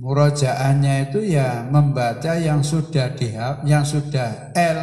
Murojaannya 0.00 1.08
itu 1.08 1.22
ya 1.22 1.62
membaca 1.62 2.36
yang 2.36 2.60
sudah 2.66 3.14
di 3.14 3.32
yang 3.64 3.86
sudah 3.86 4.50
L. 4.56 4.80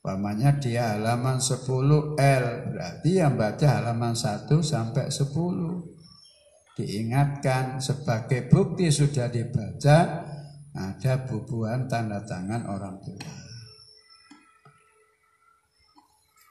Pamannya 0.00 0.56
dia 0.64 0.96
halaman 0.96 1.44
10 1.44 2.16
L, 2.16 2.44
berarti 2.72 3.10
yang 3.20 3.36
baca 3.36 3.66
halaman 3.68 4.16
1 4.16 4.48
sampai 4.64 5.12
10. 5.12 5.28
Diingatkan 6.72 7.84
sebagai 7.84 8.48
bukti 8.48 8.88
sudah 8.88 9.28
dibaca 9.28 10.24
ada 10.72 11.14
bubuhan 11.28 11.84
tanda 11.84 12.24
tangan 12.24 12.64
orang 12.64 12.96
tua. 13.04 13.28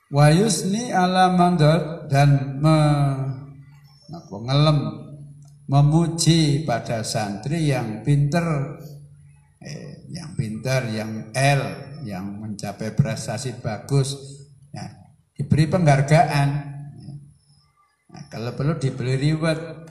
Wayusni 0.10 0.94
ala 0.94 1.34
dan 2.10 2.62
me, 2.62 2.78
ngelem 4.30 4.80
memuji 5.70 6.66
pada 6.66 7.06
santri 7.06 7.70
yang 7.70 8.02
pinter, 8.02 8.78
eh, 9.62 10.10
yang 10.10 10.34
pinter, 10.34 10.82
yang 10.90 11.30
L, 11.34 11.62
yang 12.02 12.39
mencapai 12.60 12.92
prestasi 12.92 13.56
bagus, 13.64 14.20
ya, 14.76 14.84
diberi 15.32 15.72
penghargaan. 15.72 16.50
Nah, 18.12 18.24
kalau 18.28 18.52
perlu 18.52 18.76
diberi 18.76 19.16
reward. 19.16 19.88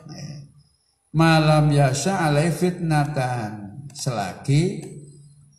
Malam 1.09 1.73
yasa 1.73 2.29
alai 2.29 2.53
fitnatan 2.53 3.89
selagi 3.97 4.85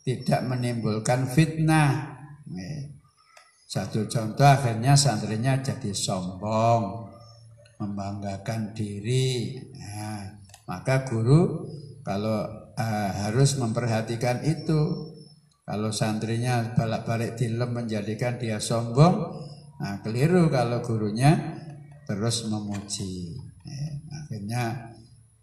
tidak 0.06 0.46
menimbulkan 0.46 1.26
fitnah. 1.26 2.14
Satu 3.66 4.06
contoh 4.06 4.46
akhirnya 4.46 4.94
santrinya 4.94 5.58
jadi 5.58 5.90
sombong, 5.90 7.10
membanggakan 7.82 8.70
diri. 8.70 9.58
Nah, 9.74 10.38
maka 10.70 11.02
guru 11.02 11.66
kalau 12.06 12.46
uh, 12.78 13.10
harus 13.26 13.58
memperhatikan 13.58 14.46
itu. 14.46 15.09
Kalau 15.70 15.94
santrinya 15.94 16.74
balik-balik 16.74 17.38
dilem 17.38 17.70
menjadikan 17.70 18.34
dia 18.42 18.58
sombong, 18.58 19.46
nah 19.78 20.02
keliru 20.02 20.50
kalau 20.50 20.82
gurunya 20.82 21.30
terus 22.10 22.42
memuji. 22.50 23.38
Eh, 23.62 24.02
akhirnya 24.10 24.90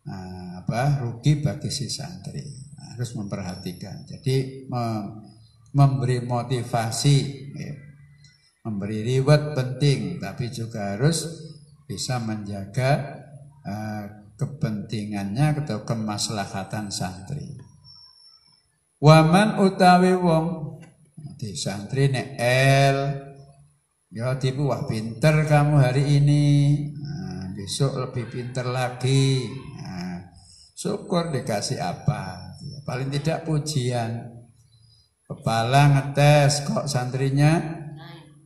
uh, 0.04 0.60
apa 0.60 1.00
rugi 1.00 1.40
bagi 1.40 1.72
si 1.72 1.88
santri. 1.88 2.44
Nah, 2.76 3.00
harus 3.00 3.16
memperhatikan. 3.16 4.04
Jadi 4.04 4.68
mem 4.68 5.24
memberi 5.72 6.20
motivasi, 6.28 7.18
ya. 7.56 7.74
memberi 8.68 9.08
reward 9.08 9.56
penting, 9.56 10.20
tapi 10.20 10.52
juga 10.52 10.98
harus 10.98 11.24
bisa 11.86 12.18
menjaga 12.20 13.16
kepentingannya 14.38 15.66
atau 15.66 15.84
kemaslahatan 15.84 16.90
santri. 16.90 17.57
Waman 18.98 19.62
utawi 19.62 20.18
wong 20.18 20.74
di 21.38 21.54
santri 21.54 22.10
nek 22.10 22.34
el 22.42 22.98
ya 24.10 24.34
tipu 24.42 24.74
wah 24.74 24.90
pinter 24.90 25.46
kamu 25.46 25.86
hari 25.86 26.18
ini. 26.18 26.46
Nah, 26.98 27.54
besok 27.54 27.94
lebih 27.94 28.26
pinter 28.26 28.66
lagi. 28.66 29.46
Nah, 29.78 30.34
syukur 30.74 31.30
dikasih 31.30 31.78
apa. 31.78 32.58
Paling 32.90 33.14
tidak 33.14 33.46
pujian. 33.46 34.34
Kepala 35.30 35.94
ngetes 35.94 36.66
kok 36.66 36.90
santrinya 36.90 37.54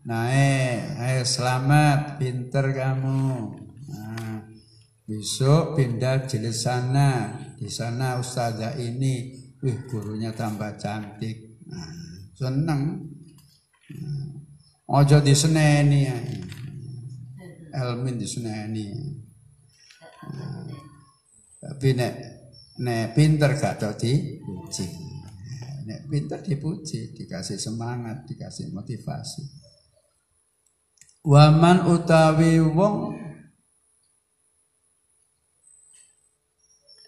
naik. 0.04 1.00
Ayo 1.00 1.24
selamat 1.24 2.20
pinter 2.20 2.76
kamu. 2.76 3.56
Nah, 3.88 4.52
besok 5.08 5.80
pindah 5.80 6.28
jilid 6.28 6.52
sana. 6.52 7.40
Di 7.56 7.72
sana 7.72 8.20
ustazah 8.20 8.76
ini 8.76 9.41
wih 9.62 9.78
gurunya 9.86 10.34
tambah 10.34 10.74
cantik. 10.78 11.62
Nah, 11.70 11.94
seneng. 12.34 12.82
Nah, 13.94 14.28
ojo 14.90 15.18
diseneni. 15.22 16.10
Elmin 17.72 18.20
diseneni. 18.20 18.90
Nah, 20.28 20.68
tapi 21.62 21.96
nek 21.96 22.14
nek 22.82 23.14
pinter 23.14 23.54
gak 23.56 23.80
tau 23.80 23.94
dipuji. 23.96 24.86
Nek 25.86 26.10
pinter 26.10 26.42
dipuji 26.42 27.14
dikasih 27.16 27.58
semangat 27.62 28.26
dikasih 28.26 28.74
motivasi. 28.74 29.44
Waman 31.22 31.86
utawi 31.86 32.58
wong 32.58 33.14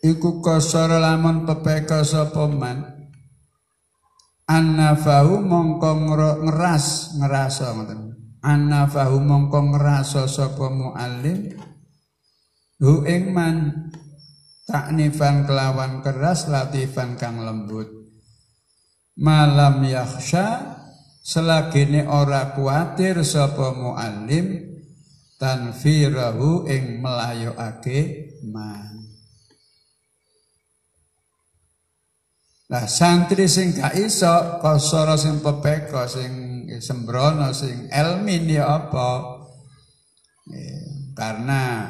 iku 0.04 0.44
kosor 0.44 0.92
lamun 1.00 1.48
pepeka 1.48 2.04
sapa 2.04 2.46
man? 2.52 3.08
Annafahu 4.44 5.40
mongko 5.40 5.92
ngeras 6.44 7.16
ngerasa 7.16 7.66
ngoten. 7.80 8.02
Annafahu 8.44 9.24
mongko 9.24 9.60
ngerasa 9.72 10.28
sapa 10.28 10.68
muallim? 10.68 11.56
Hu 12.84 13.08
ing 13.08 13.32
man 13.32 13.88
taknifan 14.68 15.48
kelawan 15.48 16.04
keras 16.04 16.52
latifan 16.52 17.16
kang 17.16 17.40
lembut. 17.40 17.88
Malam 19.16 19.88
yakhsha 19.88 20.76
selagine 21.24 22.04
ora 22.04 22.52
kuatir 22.52 23.24
sapa 23.24 23.72
muallim 23.72 24.60
tanfirahu 25.40 26.68
ing 26.68 27.00
melayokake 27.00 28.36
man 28.52 29.03
Nah 32.74 32.90
santri 32.90 33.46
sing 33.46 33.78
gak 33.78 33.94
iso 33.94 34.58
kosoro 34.58 35.14
sing 35.14 35.46
pepeko 35.46 36.10
sing 36.10 36.66
sembrono 36.82 37.54
sing 37.54 37.86
elmin 37.94 38.50
ya 38.50 38.66
apa 38.66 39.10
eh, 40.50 41.14
karena 41.14 41.86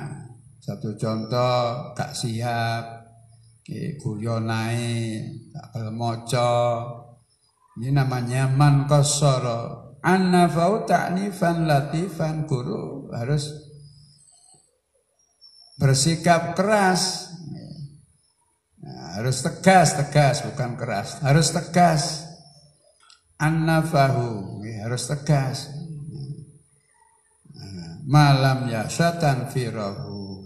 satu 0.60 1.00
contoh 1.00 1.96
gak 1.96 2.12
siap 2.12 2.84
eh, 3.72 3.96
guyonai 3.96 5.24
gak 5.56 5.72
ini 7.74 7.90
namanya 7.90 8.46
man 8.54 8.86
kosoro. 8.86 9.98
Annafau 10.04 10.84
ta'nifan 10.84 11.66
latifan 11.66 12.46
guru 12.46 13.10
harus 13.16 13.50
bersikap 15.80 16.54
keras. 16.54 17.33
Nah, 18.84 19.20
harus 19.20 19.40
tegas, 19.40 19.96
tegas 19.96 20.44
bukan 20.44 20.76
keras. 20.76 21.24
Harus 21.24 21.56
tegas. 21.56 22.28
Annafahu 23.40 24.62
harus 24.84 25.04
tegas. 25.08 25.72
Nah, 27.56 28.04
malam 28.04 28.68
ya 28.68 28.92
syatan 28.92 29.48
firahu. 29.48 30.44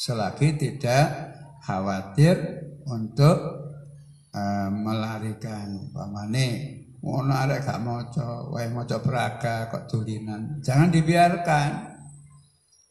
Selagi 0.00 0.56
tidak 0.56 1.36
khawatir 1.60 2.40
untuk 2.88 3.36
uh, 4.32 4.68
melarikan 4.72 5.92
pamane 5.92 6.80
ngono 7.00 7.32
arek 7.32 7.64
gak 7.64 7.80
maca 7.80 8.44
wae 8.52 8.68
maca 8.68 9.00
praga 9.00 9.72
kok 9.72 9.88
dulinan 9.88 10.60
jangan 10.60 10.92
dibiarkan 10.92 11.70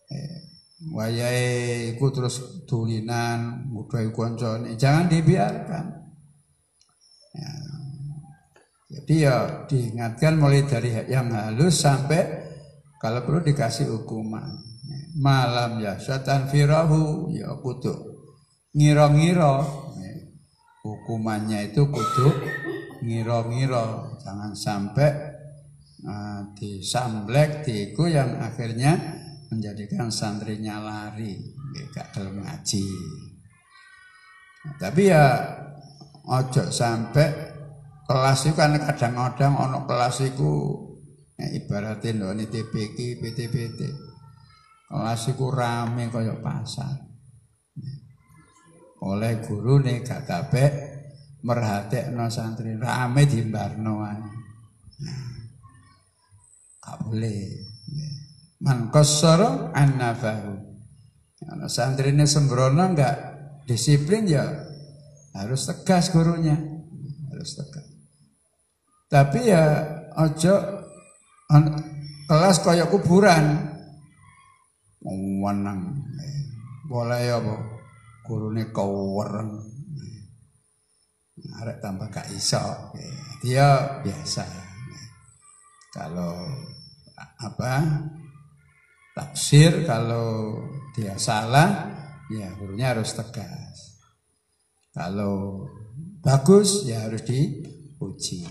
eh, 0.09 0.38
wayahe 0.87 1.91
iku 1.91 2.07
terus 2.15 2.63
dulinan 2.63 3.67
mudhai 3.67 4.07
kancane 4.15 4.79
jangan 4.79 5.11
dibiarkan. 5.11 5.85
Ya. 7.29 7.51
jadi 8.89 9.15
ya 9.21 9.37
diingatkan 9.69 10.39
mulai 10.39 10.65
dari 10.65 10.89
yang 11.11 11.29
halus 11.29 11.83
sampai 11.83 12.25
kalau 12.97 13.23
perlu 13.27 13.43
dikasih 13.43 13.91
hukuman. 13.91 14.65
Malam 15.19 15.83
ya 15.83 15.99
syatan 15.99 16.47
firahu 16.47 17.29
ya 17.35 17.51
kudu 17.59 17.93
ngira-ngira. 18.71 19.87
Hukumannya 20.79 21.75
itu 21.75 21.91
kudu 21.91 22.31
ngiro-ngiro 23.03 24.15
jangan 24.23 24.55
sampai 24.55 25.11
uh, 26.07 26.41
disamblek 26.55 27.67
diiku 27.67 28.07
yang 28.07 28.39
akhirnya 28.39 29.18
menjadikan 29.49 30.13
santrinya 30.13 30.77
lari 30.77 31.35
gak 31.93 32.13
gelem 32.13 32.45
ngaji. 32.45 32.85
Tapi 34.77 35.01
ya 35.09 35.25
ojo 36.29 36.69
sampai 36.69 37.27
kelas 38.05 38.39
itu 38.45 38.55
kan 38.57 38.77
kadang-kadang 38.77 39.53
ono 39.57 39.85
kelas 39.89 40.21
itu 40.25 40.51
ya, 41.37 41.49
ibaratin 41.57 42.21
loh 42.21 42.33
ini 42.33 42.45
TPK, 42.45 43.17
PT-PT 43.17 43.79
kelas 44.89 45.21
itu 45.29 45.45
rame 45.49 46.09
kayak 46.09 46.41
pasar. 46.41 47.09
Oleh 48.99 49.39
guru 49.41 49.79
nih 49.81 50.05
gak 50.05 50.27
kabeh 50.27 50.69
merhatekno 51.41 52.27
santri 52.27 52.75
rame 52.75 53.23
di 53.25 53.41
barno 53.47 54.05
gak 56.77 56.97
boleh 57.05 57.41
man 58.59 58.91
qassara 58.91 59.71
annafahu. 59.75 60.67
Santri 61.71 62.11
ini 62.11 62.27
sembrono 62.27 62.83
enggak 62.83 63.15
disiplin 63.63 64.27
ya 64.27 64.43
harus 65.35 65.67
tegas 65.67 66.11
gurunya. 66.11 66.55
Harus 67.31 67.55
tegas. 67.55 67.87
Tapi 69.09 69.39
ya 69.49 69.63
ojo 70.19 70.55
kelas 72.27 72.57
kayak 72.61 72.91
kuburan. 72.91 73.71
Menang. 75.39 76.03
Boleh 76.91 77.21
ya 77.23 77.39
bu. 77.39 77.55
Gurune 78.27 78.69
kawereng 78.69 79.79
arek 81.63 81.79
tambah 81.79 82.07
gak 82.11 82.27
iso. 82.35 82.61
Dia 83.43 83.99
biasa. 84.03 84.43
Kalau 85.95 86.35
apa 87.39 87.73
tafsir 89.19 89.83
kalau 89.83 90.55
dia 90.95 91.19
salah 91.19 91.91
ya 92.31 92.47
gurunya 92.55 92.95
harus 92.95 93.11
tegas. 93.11 93.99
Kalau 94.95 95.67
bagus 96.23 96.87
ya 96.87 97.03
harus 97.03 97.27
diuji 97.27 98.47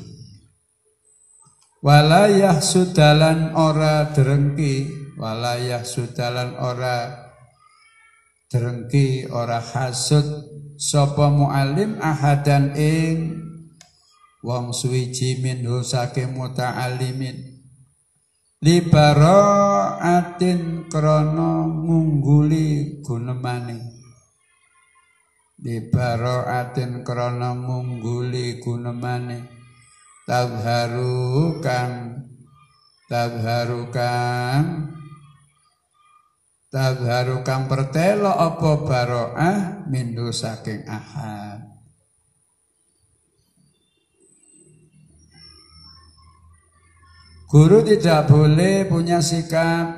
walayah 1.79 2.59
sudalan 2.59 3.55
ora 3.55 4.11
derengki 4.11 4.91
walayah 5.15 5.87
sudalan 5.87 6.59
ora 6.59 7.31
derengki 8.51 9.31
ora 9.31 9.63
hasud 9.63 10.27
sapa 10.75 11.31
muallim 11.31 12.03
ahadan 12.03 12.75
ing 12.75 13.39
wong 14.43 14.75
suwiji 14.75 15.39
minhu 15.43 15.83
saking 15.87 16.35
muta'allimin 18.59 20.03
atin 20.03 20.91
krono 20.91 21.71
ngungguli 21.87 22.99
gunemane. 23.07 23.79
Atin 25.63 27.07
krono 27.07 27.51
ngungguli 27.55 28.59
gunemane. 28.59 29.39
Kang 30.27 30.75
tagharu 36.69 37.41
kang 37.47 37.65
pertelo 37.65 38.29
apa 38.29 38.71
baroah 38.85 39.89
mindu 39.89 40.29
saking 40.35 40.85
ahad 40.85 41.58
Guru 47.49 47.81
tidak 47.81 48.29
boleh 48.29 48.85
punya 48.85 49.25
sikap 49.25 49.89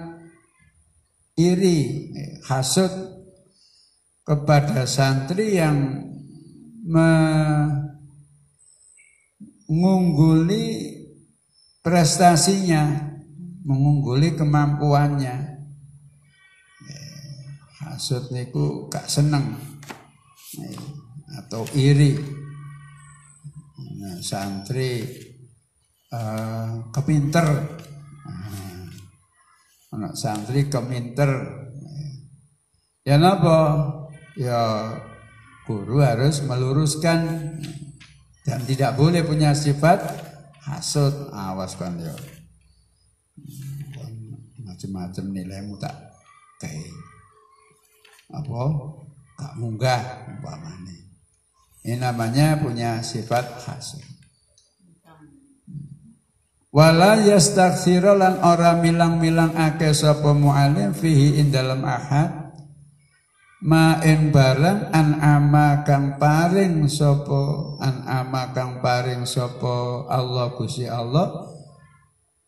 iri, 1.35 2.15
hasut 2.47 2.95
kepada 4.23 4.87
santri 4.87 5.59
yang 5.59 5.99
mengungguli 9.67 10.95
prestasinya, 11.83 12.87
mengungguli 13.67 14.39
kemampuannya. 14.39 15.59
Hasut 17.83 18.31
niku 18.31 18.87
gak 18.87 19.11
seneng 19.11 19.59
atau 21.35 21.67
iri. 21.75 22.15
Nah, 23.99 24.23
santri 24.23 25.03
uh, 26.13 26.91
kepinter. 26.95 27.47
Uh, 28.27 28.85
anak 29.97 30.15
santri 30.15 30.71
keminter 30.71 31.31
ya 33.03 33.17
napa? 33.19 33.59
Ya 34.39 34.95
guru 35.67 36.01
harus 36.01 36.41
meluruskan 36.47 37.21
dan 38.47 38.61
tidak 38.65 38.95
boleh 38.97 39.27
punya 39.27 39.53
sifat 39.53 40.01
hasut 40.65 41.31
awas 41.35 41.75
kan 41.75 41.99
ya. 41.99 42.15
Macam-macam 44.63 45.25
nilaimu 45.35 45.77
tak 45.77 45.93
kayak 46.63 46.95
apa? 48.31 48.63
Gak 49.41 49.57
munggah 49.57 50.29
umpamanya 50.29 51.01
ini 51.81 51.97
namanya 51.97 52.61
punya 52.61 53.01
sifat 53.01 53.65
hasut 53.65 54.05
Wala 56.71 57.19
yastaghfira 57.19 58.15
lan 58.15 58.39
ora 58.47 58.79
milang-milang 58.79 59.59
ake 59.59 59.91
sapa 59.91 60.31
mualim 60.31 60.95
fihi 60.95 61.43
ing 61.43 61.51
dalam 61.51 61.83
ahad. 61.83 62.55
Ma 63.67 63.99
ing 64.07 64.31
barang 64.31 64.95
an 64.95 65.19
ama 65.19 65.83
kang 65.83 66.15
paring 66.17 66.87
sapa 66.87 67.75
an 67.83 68.07
ama 68.07 68.55
kang 68.55 68.79
paring 68.79 69.27
sapa 69.27 70.07
Allah 70.07 70.55
Gusti 70.55 70.87
Allah. 70.87 71.51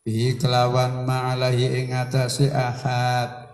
Bi 0.07 0.39
kelawan 0.39 1.03
ma'alahi 1.03 1.83
ing 1.83 1.87
atase 1.91 2.47
ahad. 2.55 3.51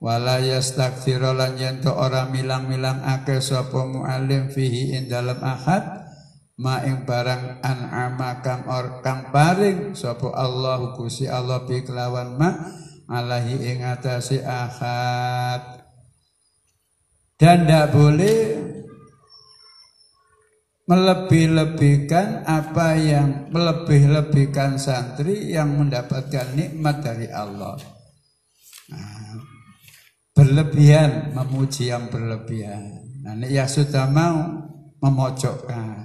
Wala 0.00 0.40
yastaghfira 0.40 1.36
lan 1.36 1.60
yen 1.60 1.84
ora 1.84 2.32
milang-milang 2.32 3.04
ake 3.04 3.44
sapa 3.44 3.84
mualim 3.84 4.48
fihi 4.48 4.96
ing 4.96 5.12
dalam 5.12 5.36
ahad 5.44 6.01
maing 6.62 7.02
barang 7.02 7.58
an'ama 7.58 8.38
kang 8.38 8.62
or 8.70 9.02
kang 9.02 9.34
paring 9.34 9.98
sapa 9.98 10.30
Allah 10.30 10.94
Gusti 10.94 11.26
Allah 11.26 11.66
bi 11.66 11.82
kelawan 11.82 12.38
ma 12.38 12.50
alahi 13.10 13.58
ing 13.66 13.82
atase 13.82 14.46
ahad 14.46 15.82
dan 17.34 17.66
tidak 17.66 17.90
boleh 17.90 18.38
melebih-lebihkan 20.86 22.46
apa 22.46 22.94
yang 22.98 23.50
melebih-lebihkan 23.50 24.78
santri 24.78 25.54
yang 25.54 25.74
mendapatkan 25.74 26.54
nikmat 26.58 27.02
dari 27.02 27.26
Allah. 27.30 27.78
Nah, 28.90 29.40
berlebihan 30.34 31.32
memuji 31.34 31.90
yang 31.90 32.10
berlebihan. 32.10 32.98
Nah, 33.22 33.38
ya 33.46 33.70
sudah 33.70 34.10
mau 34.10 34.42
memojokkan. 34.98 36.01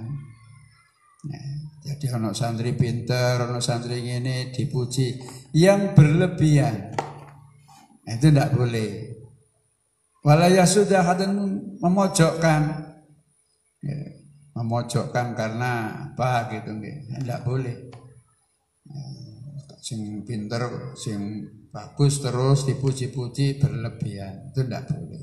Jadi 1.82 2.06
ono 2.14 2.30
santri 2.30 2.78
pinter, 2.78 3.42
ono 3.42 3.58
santri 3.58 3.98
ini 4.06 4.54
dipuji 4.54 5.18
yang 5.58 5.90
berlebihan. 5.90 6.94
Itu 8.06 8.30
tidak 8.30 8.54
boleh. 8.54 9.18
Walaya 10.22 10.62
sudah 10.62 11.02
hadan 11.02 11.34
memojokkan. 11.82 12.62
Ya, 13.82 13.98
memojokkan 14.54 15.34
karena 15.34 16.06
apa 16.14 16.54
gitu. 16.54 16.70
Tidak 16.78 17.40
boleh. 17.42 17.76
Ya, 18.86 19.02
sing 19.82 20.22
pinter, 20.22 20.94
sing 20.94 21.50
bagus 21.74 22.22
terus 22.22 22.62
dipuji-puji 22.64 23.58
berlebihan. 23.58 24.54
Itu 24.54 24.64
tidak 24.64 24.86
boleh. 24.86 25.22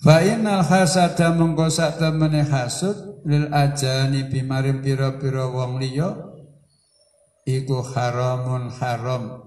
Fa 0.00 0.24
innal 0.24 0.64
hasada 0.64 1.32
mengko 1.32 1.68
sak 1.68 2.00
temene 2.00 2.40
hasud 2.44 3.09
lil 3.26 3.50
ajani 3.52 4.28
bimarim 4.28 4.80
pira-pira 4.84 5.48
wong 5.50 5.80
liya 5.80 6.14
iku 7.44 7.82
haramun 7.84 8.70
haram. 8.78 9.46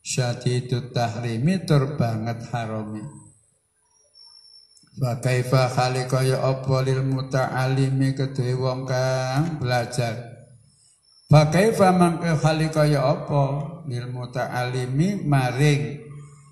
Syadidut 0.00 0.96
tahrimi 0.96 1.60
tur 1.68 2.00
banget 2.00 2.40
harami. 2.48 3.04
Wa 4.96 5.20
kaifa 5.20 5.68
khalika 5.68 6.24
ya 6.24 6.40
apa 6.40 6.76
lil 6.84 7.04
muta'alimi 7.04 8.16
kedue 8.16 8.56
wong 8.56 8.88
kang 8.88 9.60
belajar? 9.60 10.16
Fa 11.28 11.52
kaifa 11.52 11.92
mangke 11.92 12.32
khalika 12.32 12.88
ya 12.88 13.12
apa 13.12 13.44
lil 13.88 14.08
muta'alimi 14.08 15.24
maring? 15.24 16.00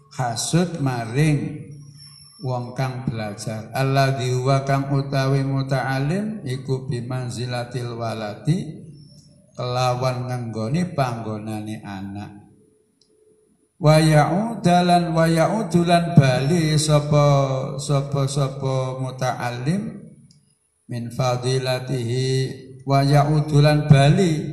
Hasud 0.09 0.81
maring 0.81 1.68
wong 2.39 2.75
kang 2.79 3.07
belajar. 3.07 3.71
Alladzi 3.75 4.31
huwa 4.35 4.63
kang 4.63 4.91
utawi 4.95 5.43
muta'alim 5.43 6.47
iku 6.47 6.87
bimanzilatil 6.87 7.99
walati 7.99 8.87
kelawan 9.59 10.31
ngenggoni 10.31 10.95
panggonane 10.95 11.83
anak. 11.83 12.47
Wa 13.79 14.03
ya'udalan 14.03 15.15
wa 15.15 15.27
ya'udulan 15.31 16.19
bali 16.19 16.75
sapa 16.79 17.27
sapa 17.79 18.27
sapa 18.27 18.99
muta'alim 18.99 20.03
min 20.91 21.11
fadilatihi 21.15 22.27
wa 22.83 23.07
ya'udulan 23.07 23.87
bali 23.87 24.51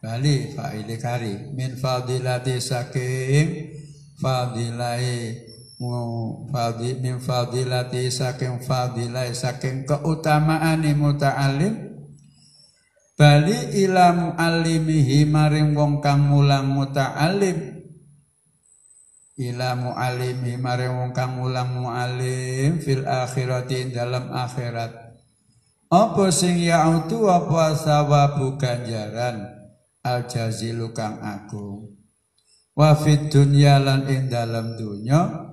bali 0.00 0.54
fa'ili 0.56 0.96
kari 0.96 1.34
min 1.52 1.76
fadilati 1.76 2.56
saking 2.56 3.68
fadilai 4.16 5.47
fadhi 5.78 6.98
min 6.98 7.22
fadilati 7.22 8.10
saking 8.10 8.58
fadilai 8.58 9.30
saking 9.30 9.86
keutamaan 9.86 10.82
muta'alim 10.98 11.94
bali 13.14 13.86
ila 13.86 14.10
muallimihi 14.10 15.22
maring 15.22 15.78
wong 15.78 16.02
kang 16.02 16.26
mulang 16.26 16.74
muta'alim 16.74 17.78
ila 19.38 19.78
mu'alimi 19.78 20.58
maring 20.58 20.98
wong 20.98 21.10
kang 21.14 21.38
mulang 21.38 21.78
mu'alim 21.78 22.82
fil 22.82 23.06
akhirati 23.06 23.94
dalam 23.94 24.34
akhirat. 24.34 25.14
Apa 25.88 26.28
sing 26.34 26.58
ya'utu 26.60 27.30
apa 27.30 27.72
sawabu 27.78 28.58
ganjaran? 28.58 29.56
Al 30.04 30.26
jazilu 30.28 30.90
kang 30.90 31.22
agung. 31.22 31.96
Wa 32.74 32.98
fid 32.98 33.30
dunya 33.30 33.78
lan 33.78 34.06
ing 34.10 34.26
dalam 34.26 34.74
dunya 34.74 35.47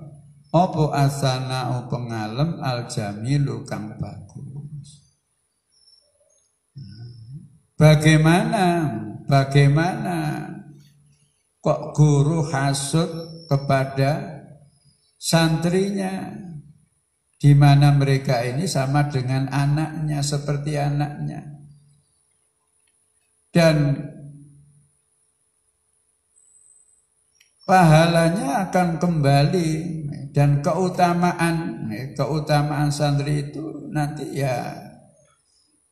apa 0.56 0.84
asana 1.04 1.84
pengalem 1.92 2.56
al 2.64 2.88
jamilu 2.88 3.66
kang 3.68 3.92
bagus? 4.00 5.04
Bagaimana? 7.76 8.88
Bagaimana? 9.28 10.48
Kok 11.60 11.92
guru 11.92 12.48
hasut 12.48 13.44
kepada 13.52 14.40
santrinya? 15.20 16.32
Di 17.36 17.52
mana 17.52 17.92
mereka 17.92 18.40
ini 18.40 18.64
sama 18.64 19.12
dengan 19.12 19.52
anaknya 19.52 20.24
seperti 20.24 20.72
anaknya. 20.80 21.44
Dan 23.52 23.76
pahalanya 27.66 28.70
akan 28.70 28.96
kembali. 28.96 29.70
Dan 30.32 30.60
keutamaan 30.60 31.88
keutamaan 32.12 32.92
santri 32.92 33.48
itu 33.48 33.88
nanti 33.88 34.36
ya 34.36 34.68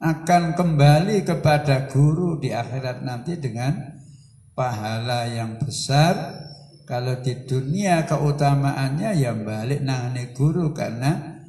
akan 0.05 0.53
kembali 0.53 1.25
kepada 1.25 1.89
guru 1.89 2.37
di 2.37 2.53
akhirat 2.53 3.01
nanti 3.01 3.41
dengan 3.41 3.73
pahala 4.53 5.25
yang 5.33 5.57
besar. 5.57 6.45
Kalau 6.85 7.25
di 7.25 7.49
dunia 7.49 8.05
keutamaannya 8.05 9.17
ya 9.17 9.33
balik 9.33 9.81
nangane 9.81 10.37
guru 10.37 10.77
karena 10.77 11.41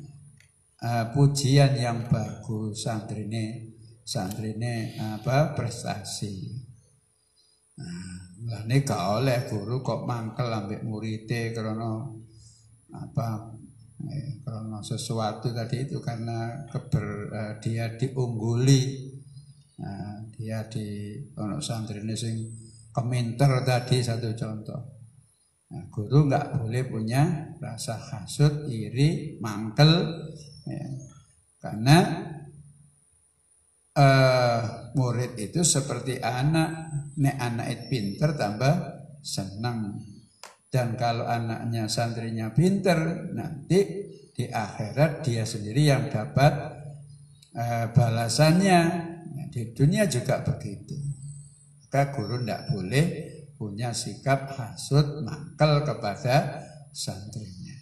uh, 0.80 1.12
pujian 1.12 1.76
yang 1.76 2.08
bagus 2.08 2.88
santri 2.88 3.28
ini 3.28 3.76
santri 4.08 4.56
ini 4.56 4.96
apa 4.96 5.52
prestasi. 5.52 6.64
Nah, 7.76 8.25
ini 8.46 8.78
gak 8.86 9.04
oleh 9.22 9.50
guru 9.50 9.82
kok 9.82 10.06
mangkel 10.06 10.46
ambek 10.54 10.86
murite 10.86 11.50
karena 11.50 12.06
apa 12.94 13.52
eh, 14.06 14.40
karena 14.46 14.80
sesuatu 14.86 15.50
tadi 15.50 15.90
itu 15.90 15.98
karena 15.98 16.66
keber 16.70 17.06
eh, 17.34 17.54
dia 17.60 17.90
diungguli. 17.98 19.14
Nah, 19.76 20.24
dia 20.32 20.64
di 20.72 21.20
ono 21.36 21.60
santri 21.60 22.00
sing 22.16 22.48
keminter 22.96 23.66
tadi 23.68 24.00
satu 24.00 24.32
contoh. 24.32 24.82
Nah, 25.76 25.84
guru 25.92 26.32
nggak 26.32 26.62
boleh 26.62 26.84
punya 26.88 27.52
rasa 27.60 28.00
hasut 28.00 28.70
iri 28.72 29.36
mangkel 29.44 30.24
ya. 30.64 30.88
karena 31.60 31.98
uh, 33.98 34.62
murid 34.94 35.36
itu 35.40 35.66
seperti 35.66 36.22
anak, 36.22 36.72
nek 37.20 37.36
anak 37.40 37.68
itu 37.72 37.84
pinter 37.92 38.30
tambah 38.36 38.76
senang. 39.24 40.00
Dan 40.68 41.00
kalau 41.00 41.24
anaknya 41.24 41.88
santrinya 41.88 42.52
pinter, 42.52 43.32
nanti 43.32 43.80
di 44.36 44.46
akhirat 44.52 45.24
dia 45.24 45.48
sendiri 45.48 45.88
yang 45.88 46.12
dapat 46.12 46.54
uh, 47.56 47.88
balasannya. 47.96 48.80
Nah, 49.32 49.48
di 49.48 49.72
dunia 49.72 50.04
juga 50.12 50.44
begitu. 50.44 51.00
Maka 51.88 52.12
guru 52.12 52.44
tidak 52.44 52.68
boleh 52.76 53.06
punya 53.56 53.96
sikap 53.96 54.52
hasut, 54.60 55.24
mangkel 55.24 55.88
kepada 55.88 56.60
santrinya. 56.92 57.80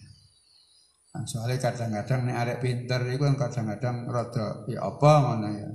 Nah, 1.18 1.26
soalnya 1.26 1.58
kadang-kadang 1.58 2.30
nek 2.30 2.38
arek 2.46 2.62
pinter 2.62 3.02
itu 3.10 3.26
kadang-kadang 3.34 4.06
rada 4.06 4.66
ya 4.70 4.86
apa 4.86 5.12
ngono 5.22 5.50
ya 5.50 5.70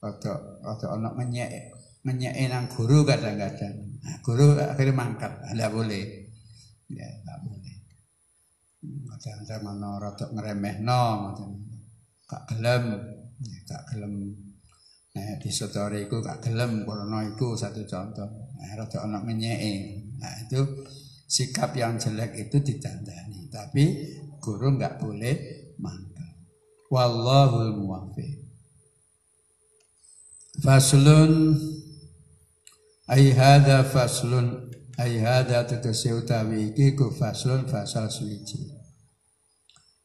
rada 0.00 0.32
rada 0.64 0.86
ana 0.92 1.08
ngenyek 1.16 1.75
ngenyek 2.06 2.34
nang 2.46 2.70
guru 2.70 3.02
kadang-kadang. 3.02 3.98
Nah, 3.98 4.16
guru 4.22 4.54
akhirnya 4.54 4.94
mangkat, 4.94 5.32
tidak 5.50 5.74
boleh. 5.74 6.04
Ya, 6.86 7.10
tidak 7.10 7.38
boleh. 7.42 7.74
Kadang-kadang 8.86 9.62
ana 9.74 9.90
rada 9.98 10.26
ngremehno 10.30 11.02
macam 11.26 11.50
gak 12.30 12.42
gelem, 12.54 12.84
ya, 13.42 13.58
gak 13.66 13.82
gelem. 13.90 14.14
Nah, 15.18 15.34
di 15.42 15.50
saudara 15.50 15.98
itu 15.98 16.22
gak 16.22 16.46
gelem 16.46 16.86
corona 16.86 17.26
itu 17.26 17.58
satu 17.58 17.82
contoh. 17.82 18.30
Nah, 18.54 18.70
rada 18.78 19.02
ana 19.02 19.18
ngenyek. 19.26 19.60
Nah, 20.22 20.34
itu 20.46 20.62
sikap 21.26 21.74
yang 21.74 21.98
jelek 21.98 22.38
itu 22.38 22.62
ditandani. 22.62 23.50
Tapi 23.50 23.84
guru 24.38 24.78
nggak 24.78 25.02
boleh 25.02 25.36
mangkat. 25.82 26.34
Wallahul 26.86 27.74
muwaffiq. 27.82 28.46
Faslun 30.62 31.58
ay 33.06 33.30
hadza 33.38 33.86
faslun 33.86 34.74
ay 34.98 35.22
hadza 35.22 35.62
tegese 35.62 36.10
utawi 36.10 36.74
iki 36.74 36.98
ku 36.98 37.14
faslun 37.14 37.70
fasal 37.70 38.10
suci. 38.10 38.74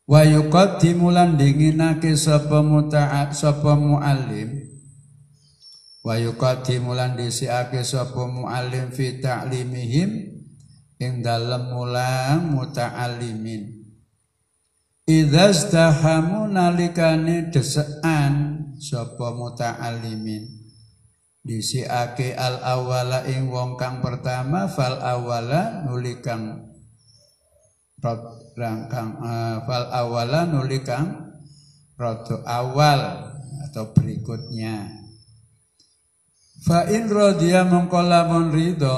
Wa 0.06 0.22
yuqaddimu 0.28 1.10
lan 1.10 1.40
dinginake 1.40 2.14
sapa 2.14 2.62
muta'at 2.62 3.34
sapa 3.34 3.74
muallim. 3.80 4.70
Wa 6.06 6.18
yuqaddimu 6.18 6.92
lan 6.94 7.18
disiake 7.18 7.82
sapa 7.82 8.28
muallim 8.28 8.92
fi 8.94 9.18
ta'limihim 9.22 10.10
ing 11.00 11.14
dalem 11.26 11.74
mulang 11.74 12.54
muta'allimin. 12.54 13.82
Idzastahamu 15.08 16.52
nalikane 16.54 17.50
desekan 17.50 18.34
sapa 18.78 19.34
muta'allimin 19.34 20.61
disiake 21.42 22.38
al 22.38 22.62
awala 22.62 23.26
ing 23.26 23.50
wong 23.50 23.74
kang 23.74 23.98
pertama 24.00 24.70
fal 24.70 25.02
awala 25.02 25.86
nuli 25.90 26.22
kang 26.22 26.70
rangkang 28.58 29.12
uh, 29.22 29.66
fal 29.66 29.86
awala 29.90 30.46
nuli 30.46 30.86
kang 30.86 31.34
rodo 31.98 32.42
awal 32.46 33.34
atau 33.70 33.94
berikutnya. 33.94 34.90
Fa 36.62 36.86
in 36.90 37.10
radhiya 37.10 37.66
mongko 37.66 38.02
lamun 38.06 38.54
ridho 38.54 38.98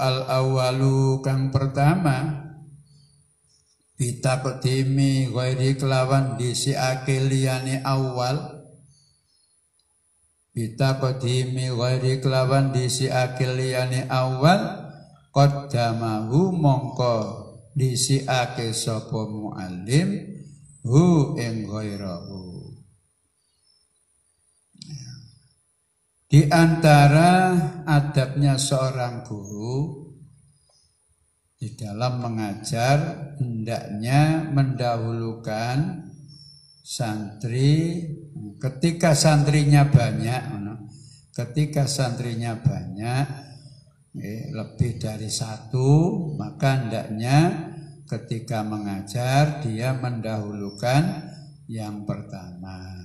al 0.00 0.18
awalu 0.26 1.22
kang 1.22 1.54
pertama 1.54 2.42
bitaqdimi 4.00 5.30
ghairi 5.30 5.78
kelawan 5.78 6.34
disiake 6.34 7.22
liyane 7.22 7.84
awal 7.86 8.51
bitaqdimi 10.52 11.72
ghairi 11.72 12.20
kelawan 12.20 12.76
disiake 12.76 13.48
liyane 13.56 14.04
awal 14.12 14.92
qaddamahu 15.32 16.52
mongko 16.52 17.16
disiake 17.72 18.76
sapa 18.76 19.28
muallim 19.32 20.08
hu 20.84 21.34
ing 21.40 21.64
ghairahu. 21.64 22.68
Di 26.32 26.48
antara 26.48 27.52
adabnya 27.84 28.56
seorang 28.56 29.20
guru 29.20 30.08
di 31.60 31.76
dalam 31.76 32.24
mengajar 32.24 32.98
hendaknya 33.36 34.48
mendahulukan 34.48 36.08
santri 36.82 38.04
ketika 38.58 39.14
santrinya 39.14 39.86
banyak 39.86 40.42
ketika 41.32 41.88
santrinya 41.88 42.58
banyak 42.58 43.26
lebih 44.52 45.00
dari 45.00 45.30
satu 45.32 45.88
maka 46.36 46.84
hendaknya 46.84 47.70
ketika 48.12 48.60
mengajar 48.60 49.64
dia 49.64 49.96
mendahulukan 49.96 51.32
yang 51.72 52.04
pertama. 52.04 53.00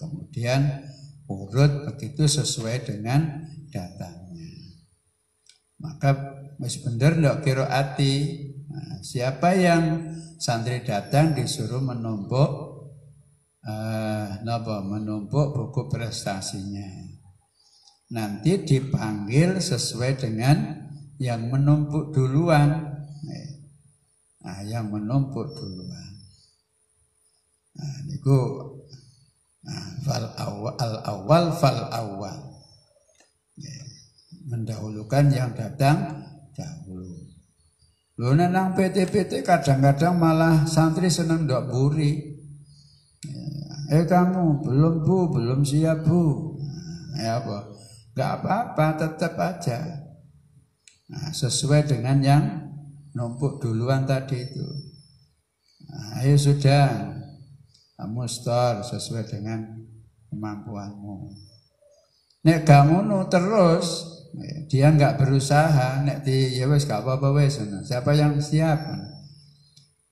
Kemudian 0.00 0.82
urut 1.30 1.86
begitu 1.86 2.26
sesuai 2.26 2.88
dengan 2.88 3.46
datanya. 3.70 4.50
Maka 5.78 6.10
Wis 6.58 6.82
bener 6.82 7.22
ndak 7.22 7.46
kira 7.46 7.70
ati. 7.70 8.42
Nah, 8.66 8.98
siapa 8.98 9.54
yang 9.54 10.10
santri 10.42 10.82
datang 10.82 11.38
disuruh 11.38 11.78
menumpuk 11.78 12.67
uh, 13.64 14.28
napa 14.44 14.84
menumpuk 14.84 15.56
buku 15.56 15.90
prestasinya. 15.90 17.18
Nanti 18.08 18.64
dipanggil 18.64 19.60
sesuai 19.60 20.16
dengan 20.16 20.88
yang 21.18 21.50
menumpuk 21.50 22.14
duluan. 22.14 22.94
Nah, 24.38 24.60
yang 24.64 24.88
menumpuk 24.88 25.52
duluan. 25.58 26.12
Nah, 27.78 27.96
niku 28.08 28.38
nah, 29.60 29.86
fal 30.06 30.24
awal 30.40 30.74
al 30.78 30.94
awal 31.04 31.44
fal 31.58 31.80
awal. 31.90 32.38
mendahulukan 34.48 35.28
yang 35.28 35.52
datang 35.52 36.24
jauh. 36.56 37.28
Lho 38.18 38.34
nang 38.34 38.72
PT-PT 38.72 39.44
kadang-kadang 39.44 40.16
malah 40.16 40.64
santri 40.64 41.12
seneng 41.12 41.44
ndok 41.44 41.68
buri. 41.68 42.37
Eh 43.88 44.04
kamu 44.04 44.60
belum 44.60 44.94
bu, 45.00 45.32
belum 45.32 45.64
siap 45.64 46.04
bu. 46.04 46.54
Ya 47.16 47.40
apa? 47.40 47.72
Gak 48.12 48.30
apa-apa, 48.42 48.86
tetap 49.00 49.34
aja. 49.40 49.80
Nah, 51.08 51.32
sesuai 51.32 51.88
dengan 51.88 52.20
yang 52.20 52.44
numpuk 53.16 53.64
duluan 53.64 54.04
tadi 54.04 54.44
itu. 54.44 54.68
Nah, 55.88 56.20
ayo 56.20 56.36
sudah, 56.36 57.16
kamu 57.96 58.28
store 58.28 58.84
sesuai 58.84 59.24
dengan 59.24 59.64
kemampuanmu. 60.28 61.32
Nek 62.44 62.68
kamu 62.68 63.08
nu 63.08 63.26
terus 63.26 64.18
dia 64.70 64.92
nggak 64.92 65.18
berusaha 65.18 66.04
nek 66.04 66.22
di 66.22 66.60
ya 66.60 66.68
wes 66.68 66.86
apa-apa 66.86 67.48
siapa 67.82 68.14
yang 68.14 68.38
siap 68.38 68.78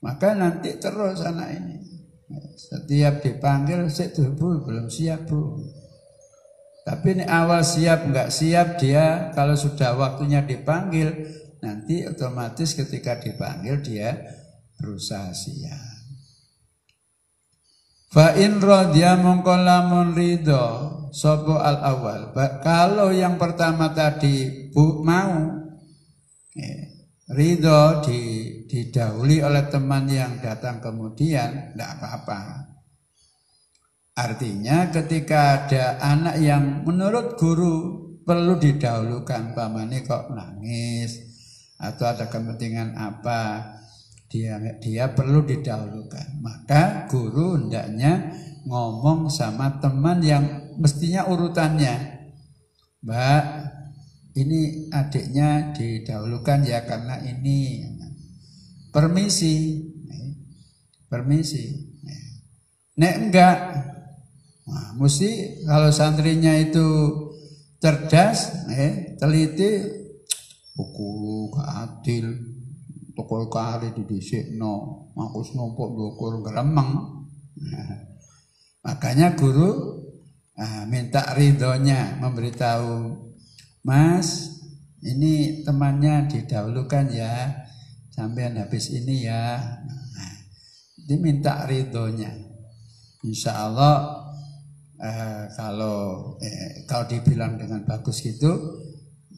maka 0.00 0.34
nanti 0.34 0.74
terus 0.80 1.22
anak 1.22 1.54
ini 1.54 1.85
setiap 2.58 3.22
dipanggil 3.22 3.86
saya 3.86 4.10
bu 4.34 4.66
belum 4.66 4.90
siap 4.90 5.30
bu 5.30 5.62
tapi 6.82 7.18
ini 7.18 7.24
awal 7.26 7.62
siap 7.62 8.10
nggak 8.10 8.30
siap 8.34 8.78
dia 8.82 9.30
kalau 9.34 9.54
sudah 9.54 9.94
waktunya 9.94 10.42
dipanggil 10.42 11.12
nanti 11.62 12.06
otomatis 12.06 12.74
ketika 12.74 13.18
dipanggil 13.18 13.78
dia 13.82 14.14
berusaha 14.78 15.30
siap 15.30 15.96
Fa 18.16 18.32
in 18.32 18.64
radya 18.64 19.20
mongko 19.20 19.60
lamun 19.60 20.16
ridho 20.16 20.64
sapa 21.12 21.60
al 21.60 21.84
awal. 21.84 22.32
Kalau 22.64 23.12
yang 23.12 23.36
pertama 23.36 23.92
tadi 23.92 24.72
bu 24.72 25.04
mau 25.04 25.52
ya, 26.56 26.95
ridho 27.30 28.06
di, 28.06 28.20
didahului 28.70 29.42
oleh 29.42 29.66
teman 29.66 30.06
yang 30.06 30.38
datang 30.38 30.78
kemudian 30.78 31.74
tidak 31.74 31.90
apa-apa. 31.98 32.40
Artinya 34.16 34.88
ketika 34.88 35.68
ada 35.68 36.00
anak 36.00 36.40
yang 36.40 36.86
menurut 36.86 37.36
guru 37.36 37.74
perlu 38.24 38.56
didahulukan 38.56 39.52
pamane 39.52 40.02
kok 40.02 40.32
nangis 40.32 41.20
atau 41.76 42.08
ada 42.08 42.24
kepentingan 42.26 42.96
apa 42.96 43.74
dia 44.32 44.56
dia 44.80 45.12
perlu 45.12 45.44
didahulukan. 45.44 46.40
Maka 46.40 47.06
guru 47.12 47.60
hendaknya 47.60 48.32
ngomong 48.66 49.30
sama 49.30 49.78
teman 49.78 50.24
yang 50.24 50.74
mestinya 50.80 51.28
urutannya. 51.28 52.16
Mbak, 53.06 53.42
ini 54.36 54.92
adiknya 54.92 55.72
didahulukan 55.72 56.60
ya 56.68 56.84
karena 56.84 57.16
ini 57.24 57.88
permisi. 58.92 59.80
Permisi. 61.08 61.64
Nek 62.96 63.14
enggak 63.28 63.58
nah, 64.64 64.88
mesti 64.96 65.62
kalau 65.68 65.92
santrinya 65.92 66.52
itu 66.56 66.88
cerdas, 67.76 68.68
eh, 68.72 69.16
teliti, 69.20 69.84
buku 70.72 71.52
adil, 71.60 72.32
tukul 73.16 73.48
kali 73.48 73.92
no, 74.56 74.72
aku 75.16 75.40
numpuk 75.56 75.88
dukur 75.96 76.44
geremeng 76.44 77.24
nah, 77.56 77.96
makanya 78.84 79.32
guru 79.32 80.04
ah, 80.60 80.84
minta 80.84 81.32
ridhonya 81.32 82.20
memberitahu 82.20 83.25
mas 83.86 84.58
ini 85.06 85.62
temannya 85.62 86.26
didahulukan 86.26 87.06
ya 87.14 87.62
sampean 88.10 88.58
habis 88.58 88.90
ini 88.90 89.30
ya 89.30 89.62
nah, 89.86 90.34
diminta 91.06 91.62
ridhonya 91.70 92.34
insya 93.22 93.70
Allah 93.70 94.26
eh, 94.98 95.46
kalau 95.54 96.34
eh, 96.42 96.82
kalau 96.90 97.06
dibilang 97.06 97.54
dengan 97.54 97.86
bagus 97.86 98.26
gitu 98.26 98.82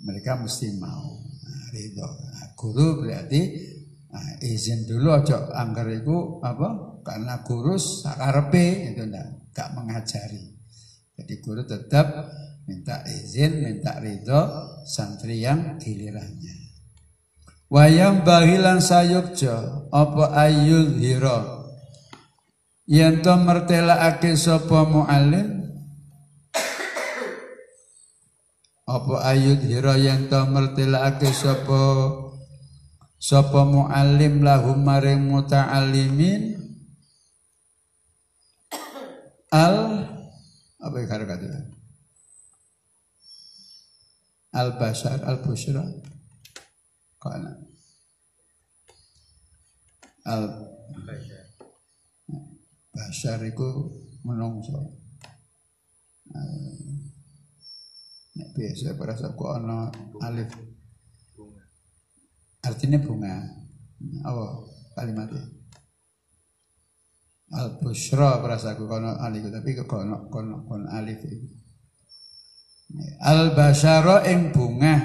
mereka 0.08 0.40
mesti 0.40 0.72
mau 0.80 1.20
nah, 1.20 1.64
ridho 1.76 2.08
nah, 2.08 2.46
guru 2.56 3.04
berarti 3.04 3.76
Nah, 4.08 4.40
izin 4.40 4.88
dulu 4.88 5.12
aja 5.12 5.52
angker 5.52 6.00
itu 6.00 6.40
apa? 6.40 6.98
Karena 7.04 7.44
guru 7.44 7.76
sakarepe 7.76 8.92
itu 8.92 9.04
enggak, 9.04 9.52
enggak 9.52 9.68
mengajari. 9.76 10.44
Jadi 11.12 11.34
guru 11.44 11.62
tetap 11.68 12.06
minta 12.68 13.00
izin, 13.08 13.64
minta 13.64 13.96
ridho 13.96 14.44
santri 14.84 15.40
yang 15.40 15.80
gilirannya. 15.80 16.68
Wayang 17.72 18.24
bahilan 18.28 18.84
sayukjo 18.84 19.88
apa 19.88 20.24
ayul 20.36 21.00
hiro? 21.00 21.64
Yen 22.88 23.20
to 23.24 23.32
mertelakake 23.40 24.36
sapa 24.36 24.84
muallim? 24.88 25.64
Apa 28.88 29.32
ayul 29.32 29.60
hiro 29.64 29.92
yen 29.96 30.32
to 30.32 30.40
mertelakake 30.48 31.28
sapa 31.32 31.80
sapa 33.20 33.68
muallim 33.68 34.40
lahum 34.40 34.80
maring 34.80 35.28
muta'allimin? 35.28 36.56
Al 39.52 39.76
apa 40.80 40.96
kata 41.04 41.77
kata 44.58 44.66
al 44.66 44.70
basar 44.74 45.22
al 50.26 50.42
basar 52.90 53.38
iku 53.46 53.70
menungso 54.26 54.98
nek 58.34 58.48
biasa 58.54 58.98
pada 58.98 59.14
kok 59.14 59.50
ana 59.62 59.90
alif 60.26 60.50
Artinya 62.58 62.98
bunga. 62.98 63.48
Apa 64.26 64.44
kalimatnya? 64.98 65.40
Al 67.54 67.80
bushra 67.80 68.44
perasaku 68.44 68.84
kono 68.84 69.16
alif 69.24 69.48
tapi 69.48 69.72
kono 69.88 70.28
kono 70.28 70.68
kono 70.68 70.86
alif 70.90 71.22
itu. 71.24 71.57
Al 73.20 73.52
basyara 73.52 74.24
ing 74.32 74.48
bunga. 74.48 74.96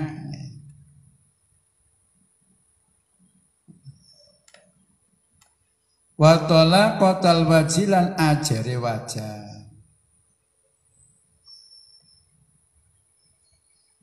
Wa 6.16 6.48
kotal 6.96 7.44
wajilan 7.50 8.16
ajare 8.16 8.80
wajah. 8.80 9.54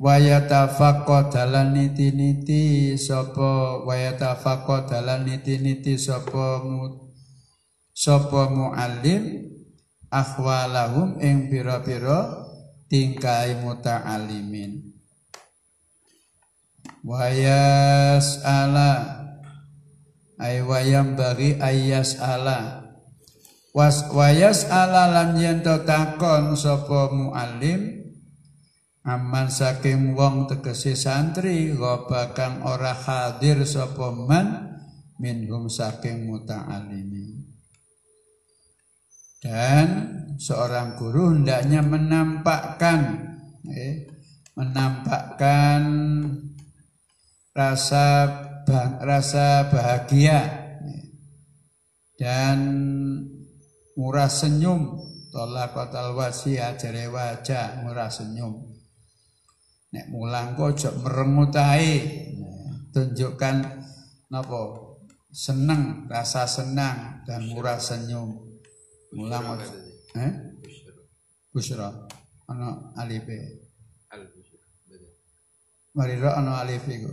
wayatafaqqa 0.01 1.29
dalan 1.29 1.77
niti-niti 1.77 2.97
sapa 2.97 3.85
wayatafaqqa 3.85 4.89
dalan 4.89 5.29
niti-niti 5.29 6.01
sapa 6.01 6.65
mu 6.65 7.13
sapa 7.93 8.49
muallim 8.49 9.45
akhwalahum 10.09 11.21
ing 11.21 11.53
pira-pira 11.53 12.49
tingkai 12.91 13.63
muta'alimin. 13.63 14.91
Wayas 17.07 18.43
ala. 18.43 19.23
Ay 20.37 20.61
wayam 20.67 21.15
bagi 21.15 21.57
ayas 21.63 22.19
ala. 22.19 22.91
Was 23.71 24.11
wayas 24.11 24.67
ala 24.67 25.07
lan 25.15 25.39
yen 25.39 25.63
takon 25.63 26.59
sapa 26.59 27.15
muallim 27.15 28.01
aman 29.07 29.49
saking 29.49 30.13
wong 30.13 30.51
tegese 30.51 30.93
santri 30.99 31.73
bakang 31.79 32.67
ora 32.67 32.93
hadir 32.93 33.63
sapa 33.65 34.13
man 34.13 34.77
minhum 35.17 35.67
saking 35.73 36.29
muta'alimi 36.29 37.10
dan 39.41 39.87
seorang 40.37 41.01
guru 41.01 41.37
hendaknya 41.37 41.81
menampakkan 41.81 43.01
eh, 43.73 44.09
menampakkan 44.57 45.83
rasa 47.57 48.07
bah, 48.69 49.01
rasa 49.01 49.73
bahagia 49.73 50.41
eh, 50.85 51.05
dan 52.21 52.59
murah 53.97 54.29
senyum 54.29 55.01
tolak 55.33 55.73
kotal 55.73 56.13
wasiat 56.13 56.77
jare 56.77 57.09
wajah 57.09 57.81
murah 57.85 58.13
senyum 58.13 58.71
Nek 59.91 60.07
mulang 60.07 60.55
kok 60.55 60.71
ojo 60.71 60.91
merengut 61.03 61.55
ae. 61.59 61.99
Tunjukkan 62.95 63.57
napa? 64.31 64.87
Seneng, 65.31 66.11
rasa 66.11 66.43
senang 66.47 67.23
dan 67.23 67.51
murah 67.55 67.79
senyum. 67.79 68.50
Mulang 69.15 69.59
ojo. 69.59 69.69
Eh? 70.15 70.33
Busra. 71.51 71.89
Ana 72.51 72.95
alif. 72.99 73.27
Al 74.11 74.23
busra. 74.31 74.65
Marira 75.95 76.31
ana 76.39 76.63
alif 76.63 76.87
iku. 76.87 77.11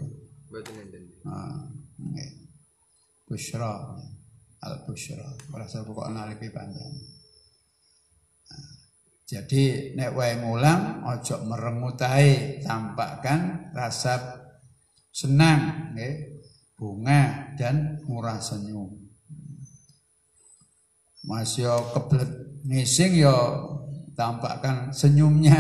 Mboten 0.50 0.76
enten. 0.82 1.04
Ah. 1.26 1.68
Bushra 3.28 3.72
al 4.64 4.76
bushra 4.88 5.38
merasa 5.54 5.86
pokok 5.86 6.10
naliki 6.10 6.50
panjang 6.50 6.98
jadi 9.28 9.94
nek 9.94 10.16
wae 10.16 10.40
mulang 10.40 11.04
ojo 11.04 11.44
merengutai 11.46 12.64
tampakkan 12.64 13.70
rasa 13.76 14.40
senang 15.12 15.92
nggih 15.94 16.42
bunga 16.80 17.54
dan 17.60 18.00
murah 18.08 18.40
senyum 18.40 18.97
Mas 21.28 21.60
yo 21.60 21.76
kebelet 21.92 22.32
ngising 22.64 23.20
yo 23.20 23.36
tampakkan 24.16 24.96
senyumnya 24.96 25.60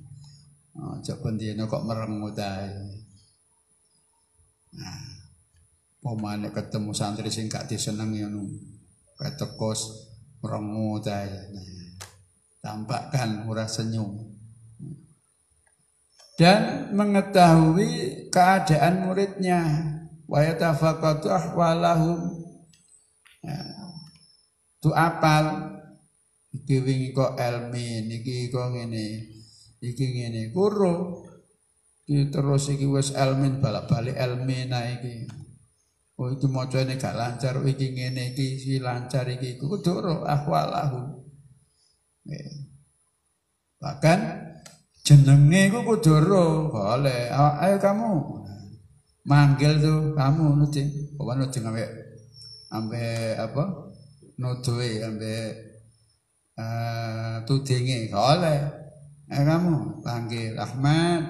ojo 0.80 1.14
pendino 1.20 1.68
kok 1.68 1.84
merengutai 1.84 2.72
nah 4.72 5.18
Pemane 5.98 6.54
ketemu 6.54 6.94
santri 6.94 7.26
sing 7.26 7.50
gak 7.50 7.66
diseneng 7.66 8.14
ngono. 8.14 8.46
Ketekos 9.18 10.08
merengut 10.40 11.04
ae. 11.10 11.28
Tampakkan 12.62 13.42
murah 13.42 13.66
senyum. 13.66 14.30
Dan 16.38 16.94
mengetahui 16.94 18.24
keadaan 18.30 19.04
muridnya 19.04 19.60
wa 20.30 20.38
yatafaqatu 20.38 21.26
ahwalahum. 21.26 22.46
Ya. 23.42 23.77
Tu 24.78 24.90
apal 24.94 25.74
iki 26.54 26.78
wingi 26.80 27.10
kok 27.10 27.34
elmi 27.34 28.06
niki 28.06 28.48
kok 28.48 28.72
ngene 28.72 29.04
iki 29.82 30.04
ngene 30.14 30.54
kuro 30.54 31.26
terus 32.08 32.72
iki 32.72 32.86
wis 32.88 33.12
elmin 33.12 33.60
balak-balik 33.60 34.16
elmina 34.16 34.80
iki 34.96 35.28
Oh 36.18 36.34
itu 36.34 36.50
macane 36.50 36.98
gak 36.98 37.14
lancar, 37.14 37.62
oh 37.62 37.62
iki 37.62 37.94
ngene 37.94 38.34
iki 38.34 38.58
si 38.58 38.82
lancar 38.82 39.22
iki 39.30 39.54
kudu 39.54 40.02
ro 40.02 40.26
ahwalahu. 40.26 41.14
Bahkan 43.78 44.18
jenenge 45.06 45.70
ku 45.70 45.86
kudu 45.86 46.18
boleh. 46.74 47.30
Ayo 47.30 47.78
kamu 47.78 48.10
manggil 49.30 49.78
tuh 49.78 50.18
kamu 50.18 50.58
nuti. 50.58 50.82
Apa 51.22 51.32
nuti 51.38 51.58
ngambe 51.62 51.86
ambe 52.74 53.38
apa? 53.38 53.87
Nuduwe 54.38 55.02
ambe 55.02 55.36
uh, 56.54 57.42
tudinge, 57.42 58.06
boleh. 58.06 58.60
Ayo 59.28 59.42
kamu 59.44 60.00
panggil 60.00 60.54
Ahmad, 60.56 61.22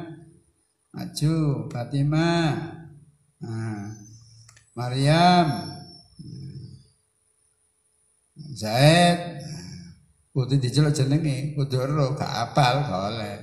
Maju, 0.93 1.67
Fatimah. 1.73 2.53
Nah, 3.43 3.97
Maryam 4.79 5.49
Zaid 8.55 9.43
kudu 10.31 10.55
diceluk 10.63 10.95
jenenge 10.95 11.59
kudu 11.59 11.83
ro 11.83 12.15
gak 12.15 12.31
apal 12.31 12.87
gak 12.87 13.03
oleh 13.11 13.37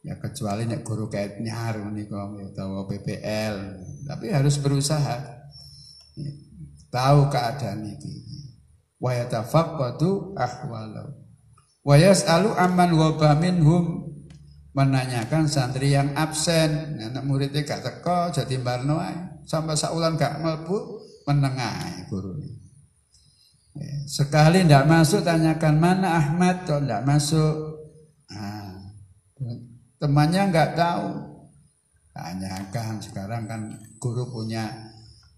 ya 0.00 0.16
kecuali 0.16 0.64
nek 0.64 0.80
guru 0.80 1.12
kait 1.12 1.36
nyar 1.44 1.76
menika 1.84 2.24
utawa 2.24 2.88
PPL 2.88 3.56
tapi 4.08 4.32
harus 4.32 4.56
berusaha 4.64 5.44
tahu 6.88 7.28
keadaan 7.28 7.84
ini 7.84 8.39
wa 9.00 9.10
yatafaqqatu 9.16 10.36
ahwalau. 10.36 11.16
Wa 11.80 11.96
yas'alu 11.96 12.52
amman 12.54 12.92
ghaba 12.94 13.34
minhum. 13.40 14.06
Menanyakan 14.70 15.50
santri 15.50 15.96
yang 15.96 16.14
absen. 16.14 17.00
Anak 17.02 17.26
muridnya 17.26 17.66
gak 17.66 17.82
teko 17.82 18.30
jadi 18.30 18.54
barno 18.62 19.02
sampai 19.42 19.74
saulan 19.74 20.14
gak 20.14 20.38
melbu 20.38 21.02
menengah 21.26 22.06
guru 22.06 22.38
ya, 23.76 23.96
sekali 24.08 24.66
ndak 24.66 24.88
masuk 24.88 25.22
tanyakan 25.22 25.76
mana 25.78 26.18
Ahmad? 26.18 26.66
Kok 26.66 26.82
ndak 26.84 27.06
masuk? 27.06 27.54
Nah, 28.30 28.90
temannya 30.02 30.50
nggak 30.50 30.74
tahu. 30.74 31.08
Tanyakan 32.10 32.98
sekarang 32.98 33.46
kan 33.46 33.60
guru 34.02 34.26
punya 34.28 34.66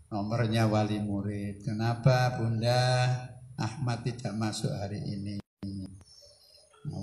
nomornya 0.08 0.66
wali 0.66 0.98
murid. 0.98 1.60
Kenapa 1.62 2.40
bunda 2.40 3.08
Ahmad 3.62 4.02
tidak 4.02 4.34
masuk 4.34 4.74
hari 4.74 4.98
ini 4.98 5.38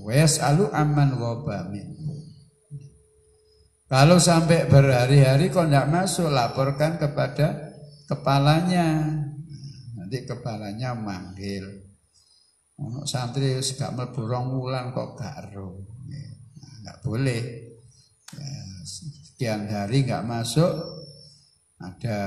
Wes 0.03 0.43
alu 0.43 0.68
aman 0.76 1.16
gobamin 1.16 1.95
kalau 3.89 4.22
sampai 4.22 4.70
berhari-hari 4.70 5.49
kok 5.49 5.66
tidak 5.66 5.89
masuk, 5.89 6.30
laporkan 6.30 7.01
kepada 7.01 7.74
kepalanya. 8.05 9.01
Nanti 9.97 10.30
kepalanya 10.30 10.93
manggil. 10.93 11.89
Untuk 12.78 13.10
santri 13.10 13.57
gak 13.57 13.97
melburong 13.97 14.53
wulan 14.53 14.93
kok 14.93 15.18
gak 15.18 15.57
ro. 15.57 15.82
Nah, 16.86 16.95
boleh. 17.01 17.41
Ya, 18.30 18.62
sekian 18.86 19.66
hari 19.66 20.05
nggak 20.05 20.22
masuk, 20.22 20.70
ada 21.82 22.18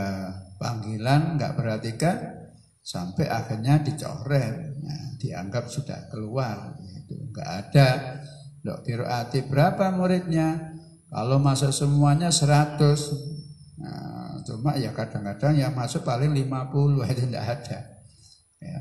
panggilan 0.58 1.38
nggak 1.38 1.54
perhatikan, 1.54 2.41
sampai 2.82 3.30
akhirnya 3.30 3.78
dicoret, 3.80 4.82
nah, 4.82 5.14
dianggap 5.16 5.70
sudah 5.70 6.10
keluar. 6.10 6.74
Itu 6.82 7.14
nggak 7.30 7.48
ada. 7.48 7.88
Dok 8.62 8.82
kiroati 8.86 9.46
berapa 9.46 9.94
muridnya? 9.94 10.74
Kalau 11.12 11.38
masuk 11.38 11.70
semuanya 11.74 12.32
100 12.32 12.78
nah, 13.78 14.12
Cuma 14.42 14.74
ya 14.74 14.90
kadang-kadang 14.90 15.54
yang 15.54 15.72
masuk 15.74 16.02
paling 16.02 16.34
50 16.34 16.42
itu 17.14 17.22
tidak 17.30 17.46
ada 17.46 17.78
ya. 18.58 18.80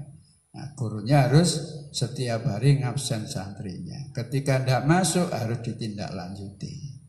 Nah, 0.52 0.68
gurunya 0.76 1.32
harus 1.32 1.64
setiap 1.96 2.44
hari 2.44 2.84
ngabsen 2.84 3.24
santrinya. 3.24 4.12
Ketika 4.12 4.60
tidak 4.60 4.84
masuk 4.84 5.32
harus 5.32 5.64
ditindaklanjuti. 5.64 7.00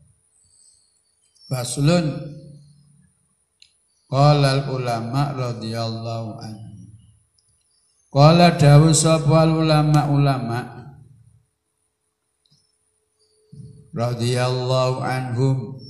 Faslun 1.51 2.07
Qala 4.13 4.69
ulama 4.69 5.33
radhiyallahu 5.33 6.37
anhu. 6.37 6.72
Qala 8.13 8.53
dawu 8.61 8.93
sapa 8.93 9.49
ulama 9.49 10.05
ulama 10.13 10.59
radhiyallahu 13.89 15.01
anhum. 15.01 15.81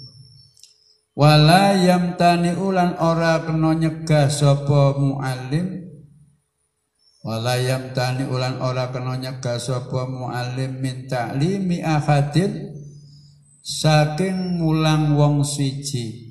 Wala 1.20 1.76
yamtani 1.76 2.56
ulan 2.56 2.96
ora 2.96 3.44
kena 3.44 3.76
nyegah 3.76 4.32
sapa 4.32 4.96
muallim? 4.96 5.84
Wala 7.28 7.60
yamtani 7.60 8.24
ulan 8.32 8.64
ora 8.64 8.88
kena 8.96 9.20
nyegah 9.20 9.60
sapa 9.60 10.08
muallim 10.08 10.80
min 10.80 11.12
ta'limi 11.12 11.84
ahadin? 11.84 12.72
Saking 13.64 14.64
mulang 14.64 15.20
wong 15.20 15.44
suci 15.44 16.24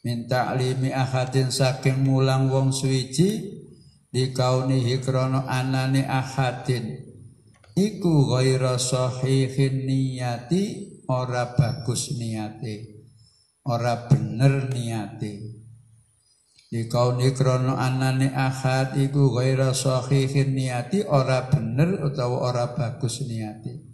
min 0.00 0.24
ta'limi 0.24 0.88
ahadin 0.88 1.52
saking 1.52 2.08
mulang 2.08 2.48
wong 2.48 2.72
suci 2.72 3.57
dikaunihi 4.18 4.98
krana 4.98 5.46
anane 5.46 6.02
ahadin. 6.02 7.06
Iku 7.78 8.34
ghaira 8.34 8.74
sahihin 8.74 9.86
niyati 9.86 10.98
ora 11.06 11.54
bagus 11.54 12.12
niate 12.18 13.06
ora 13.64 14.10
bener 14.10 14.68
niate 14.68 15.56
Dikauni 16.68 17.32
krono 17.32 17.80
anane 17.80 18.28
ahad 18.28 18.92
iku 19.00 19.32
ghaira 19.32 19.72
sahihin 19.72 20.52
niyati 20.52 21.00
ora 21.08 21.48
bener 21.48 21.96
utawa 22.04 22.52
ora 22.52 22.76
bagus 22.76 23.24
niate 23.24 23.88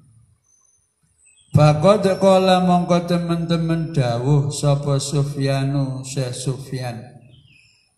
Fakod 1.55 2.03
kola 2.19 2.67
mongko 2.67 3.07
temen-temen 3.07 3.95
dawuh 3.95 4.51
sapa 4.51 4.99
Sufyanu 4.99 6.03
Syekh 6.03 6.35
Sufyan 6.35 7.14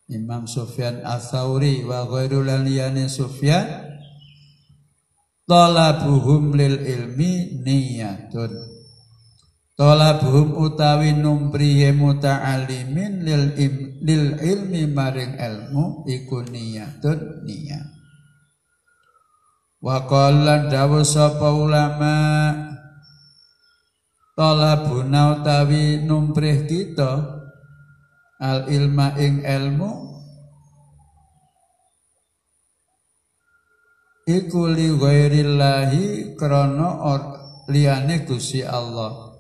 Imam 0.07 0.47
Sufyan 0.47 1.03
Ats-Tsauri 1.03 1.83
wa 1.83 2.07
ghairul 2.07 2.47
liyane 2.63 3.11
Sufyan 3.11 3.67
talabuhum 5.51 6.55
lil 6.55 6.79
ilmi 6.79 7.63
niyatun. 7.67 8.55
Talabuhum 9.77 10.57
utawi 10.57 11.13
numpriye 11.13 11.93
muta'alimin 11.93 13.27
lil, 13.27 13.45
im, 13.61 13.75
lil 14.01 14.25
ilmi 14.41 14.89
maring 14.89 15.37
ilmu 15.37 16.09
iku 16.09 16.41
niyatun 16.49 17.45
niyat 17.45 17.97
wa 19.87 20.03
qala 20.09 20.67
dawu 20.67 21.07
sapa 21.07 21.53
ulama 21.55 22.17
talabuna 24.35 25.39
utawi 25.39 26.03
numprih 26.03 26.67
kita 26.67 27.46
al 28.41 28.69
ilma 28.69 29.17
ing 29.17 29.41
ilmu 29.41 29.91
iku 34.27 34.67
li 34.69 34.91
ghairillahi 34.91 36.35
krana 36.35 37.01
liyane 37.71 38.27
Gusti 38.27 38.63
Allah. 38.67 39.39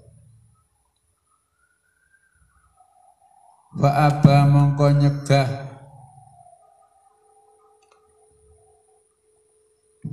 Fa 3.76 3.90
aba 4.09 4.49
mongko 4.49 4.86
nyegah. 4.97 5.51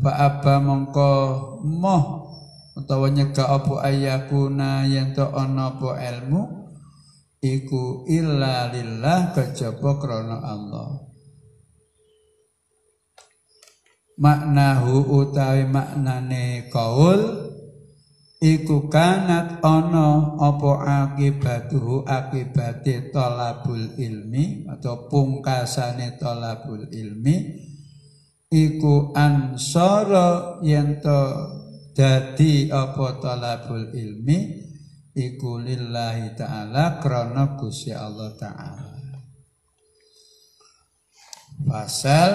Fa 0.04 0.12
aba 0.28 0.54
mongko 0.60 1.12
moh 1.64 2.04
utawa 2.76 3.08
nyegah 3.08 3.56
apa 3.56 3.88
ayakuna 3.88 4.84
yen 4.90 5.16
to 5.16 5.24
ana 5.32 5.72
apa 5.72 5.96
ilmu 6.02 6.63
iku 7.44 8.08
illa 8.08 8.72
lillah 8.72 9.36
kejaba 9.36 10.00
krana 10.00 10.40
Allah. 10.40 11.04
Maknahu 14.16 15.20
utawi 15.20 15.68
maknane 15.68 16.72
kaul 16.72 17.52
iku 18.40 18.88
kanat 18.88 19.60
ana 19.60 20.38
apa 20.40 20.72
akibatuhu 21.04 22.08
akibate 22.08 23.12
talabul 23.12 24.00
ilmi 24.00 24.70
atau 24.70 25.12
pungkasane 25.12 26.16
talabul 26.22 26.88
ilmi 26.94 27.36
iku 28.54 29.12
ansara 29.18 30.62
yen 30.62 31.02
to 31.02 31.22
dadi 31.98 32.70
apa 32.70 33.18
talabul 33.18 33.90
ilmi 33.98 34.63
iku 35.14 35.62
lillahi 35.62 36.34
taala 36.34 36.98
krana 36.98 37.58
Gusti 37.58 37.94
Allah 37.94 38.34
taala 38.38 38.92
Pasal 41.64 42.32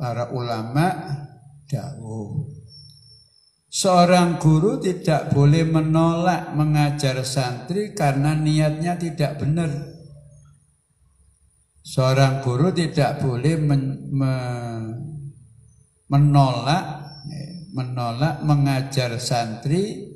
para 0.00 0.32
ulama 0.32 0.90
dawuh 1.68 2.62
Seorang 3.72 4.36
guru 4.36 4.76
tidak 4.76 5.32
boleh 5.32 5.64
menolak 5.64 6.52
mengajar 6.52 7.24
santri 7.24 7.96
karena 7.96 8.36
niatnya 8.36 9.00
tidak 9.00 9.40
benar. 9.40 9.72
Seorang 11.80 12.44
guru 12.44 12.68
tidak 12.76 13.24
boleh 13.24 13.56
men, 13.56 14.12
me, 14.12 14.32
menolak 16.12 17.00
menolak 17.72 18.44
mengajar 18.44 19.16
santri 19.16 20.11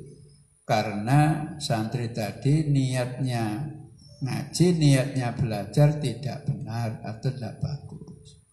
karena 0.67 1.55
santri 1.63 2.11
tadi 2.11 2.67
niatnya 2.67 3.71
ngaji, 4.19 4.65
niatnya 4.75 5.31
belajar 5.31 5.95
tidak 5.95 6.43
benar 6.43 6.99
atau 7.07 7.31
tidak 7.31 7.55
bagus. 7.63 8.43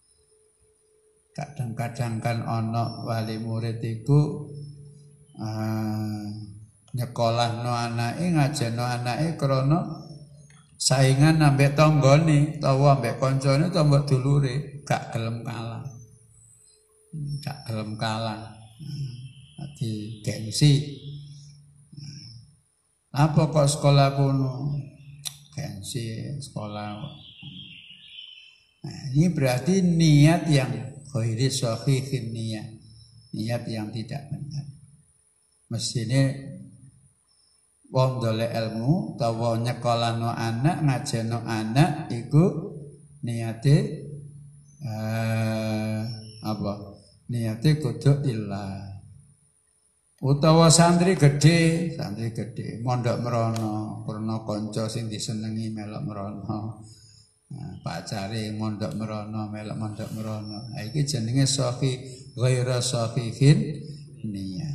Kadang-kadang 1.35 2.23
kan 2.23 2.39
ono 2.47 3.03
wali 3.03 3.35
murid 3.35 3.83
itu 3.83 4.47
uh, 5.35 6.23
nyekolah 6.95 7.59
no 7.59 7.75
anake 7.75 8.31
ngajeno 8.31 8.79
anake 8.87 9.35
krana 9.35 9.83
saingan 10.79 11.43
ambek 11.43 11.75
tanggane 11.75 12.55
utawa 12.55 12.95
ambek 12.95 13.19
kancane 13.19 13.67
utawa 13.67 13.83
ambek 13.83 14.03
dulure 14.07 14.55
gak 14.87 15.11
gelem 15.11 15.43
kalah. 15.43 15.83
Gak 17.43 17.59
gelem 17.67 17.99
kalah. 17.99 18.55
Dadi 19.59 20.23
gengsi. 20.23 20.94
Apa 23.15 23.47
kok 23.47 23.71
sekolah 23.71 24.19
kuno? 24.19 24.75
Gengsi 25.55 26.35
sekolah. 26.43 26.99
Nah, 28.83 29.01
ini 29.15 29.31
berarti 29.31 29.79
niat 29.79 30.51
yang 30.51 30.71
ghairi 31.15 31.47
sahihin 31.47 32.35
niat 32.35 32.75
niat 33.31 33.63
yang 33.71 33.87
tidak 33.95 34.27
benar 34.27 34.67
mestine 35.71 36.21
wong 37.89 38.19
dole 38.21 38.45
ilmu 38.45 39.15
utawa 39.15 39.57
nyekolano 39.57 40.29
anak 40.29 40.83
ngajeno 40.85 41.39
anak 41.47 42.11
iku 42.11 42.75
niate 43.25 43.77
eh, 44.83 46.01
apa 46.45 46.73
niate 47.31 47.69
kudu 47.81 48.27
ilah 48.27 48.84
utawa 50.25 50.73
santri 50.73 51.13
gede 51.13 51.93
santri 51.93 52.33
gede 52.33 52.81
mondok 52.81 53.21
merono 53.21 54.01
krana 54.09 54.41
kanca 54.41 54.89
sing 54.89 55.05
disenengi 55.05 55.69
melok 55.69 56.01
merono 56.01 56.59
Nah, 57.45 57.77
mondok 58.57 58.97
merono, 58.97 59.47
melok 59.53 59.77
mondok 59.77 60.09
merono. 60.17 60.65
Nah, 60.73 60.81
iki 60.81 61.05
jenenge 61.05 61.45
safi 61.45 61.93
ghaira 62.33 62.81
safihin 62.81 63.85
niya. 64.25 64.69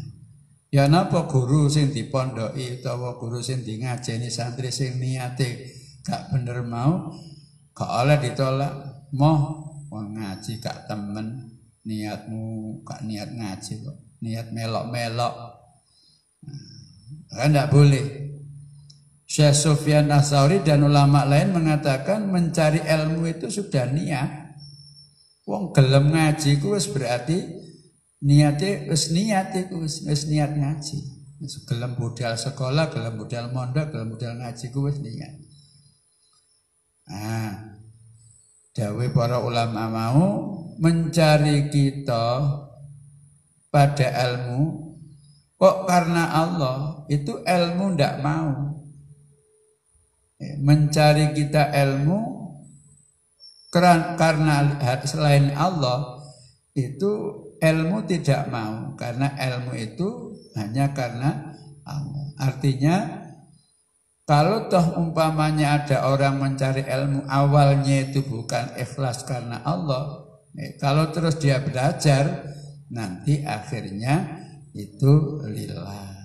Ya 0.71 0.87
napa 0.87 1.27
guru 1.27 1.67
sing 1.67 1.91
dipondoki 1.91 2.79
utawa 2.79 3.19
guru 3.19 3.43
sing 3.43 3.67
ngajeni 3.67 4.31
santri 4.31 4.71
sing 4.71 5.03
niate 5.03 5.75
gak 6.07 6.31
bener 6.31 6.63
mau 6.63 7.11
gak 7.75 7.91
oleh 8.07 8.23
ditolak. 8.23 8.73
Moh 9.19 9.67
wong 9.91 10.15
ngaji 10.15 10.63
gak 10.63 10.87
temen 10.87 11.59
niatmu 11.83 12.79
gak 12.87 13.03
niat 13.03 13.35
ngaji 13.35 13.83
kok. 13.83 13.99
Niat 14.21 14.53
melok-melok. 14.53 15.35
Nah, 17.31 17.37
kan 17.37 17.49
ndak 17.53 17.71
boleh. 17.73 18.07
Syekh 19.31 19.55
Sufyan 19.55 20.11
Asauri 20.11 20.59
dan 20.67 20.83
ulama 20.83 21.23
lain 21.23 21.55
mengatakan 21.55 22.27
mencari 22.27 22.83
ilmu 22.83 23.31
itu 23.31 23.47
sudah 23.47 23.87
niat. 23.87 24.59
Wong 25.47 25.71
gelem 25.71 26.11
ngaji 26.11 26.59
ku 26.59 26.75
berarti 26.75 27.39
niate 28.27 28.91
wis 28.91 29.15
niat 29.15 29.55
iku 29.55 29.87
wis 29.87 30.27
niat 30.27 30.59
ngaji. 30.59 30.99
Wis 31.41 31.63
gelem 31.65 31.97
budal 31.97 32.37
sekolah, 32.37 32.91
gelem 32.91 33.17
budal 33.17 33.49
mondok, 33.55 33.95
gelem 33.95 34.13
budal 34.13 34.35
ngaji 34.37 34.67
ku 34.75 34.91
wis 34.91 34.99
niat. 34.99 35.35
Ah. 37.11 37.71
Dawe 38.71 39.07
para 39.11 39.43
ulama 39.43 39.91
mau 39.91 40.27
mencari 40.79 41.71
kita 41.75 42.27
pada 43.71 44.07
ilmu 44.29 44.91
kok 45.57 45.87
karena 45.87 46.35
Allah 46.35 47.07
itu 47.07 47.41
ilmu 47.43 47.95
ndak 47.95 48.15
mau 48.21 48.75
mencari 50.61 51.33
kita 51.37 51.71
ilmu 51.71 52.19
karena 53.71 54.67
selain 55.07 55.55
Allah 55.55 56.19
itu 56.75 57.13
ilmu 57.61 58.09
tidak 58.09 58.49
mau 58.49 58.97
karena 58.97 59.37
ilmu 59.37 59.73
itu 59.77 60.09
hanya 60.57 60.91
karena 60.97 61.55
Allah. 61.85 62.25
Artinya 62.41 62.97
kalau 64.25 64.71
toh 64.71 64.95
umpamanya 64.97 65.83
ada 65.83 66.07
orang 66.07 66.39
mencari 66.39 66.87
ilmu 66.87 67.27
awalnya 67.27 68.07
itu 68.11 68.23
bukan 68.23 68.79
ikhlas 68.79 69.27
karena 69.27 69.59
Allah, 69.67 70.25
kalau 70.79 71.11
terus 71.11 71.37
dia 71.43 71.59
belajar 71.59 72.47
nanti 72.91 73.43
akhirnya 73.47 74.43
itu 74.75 75.43
lillah. 75.47 76.19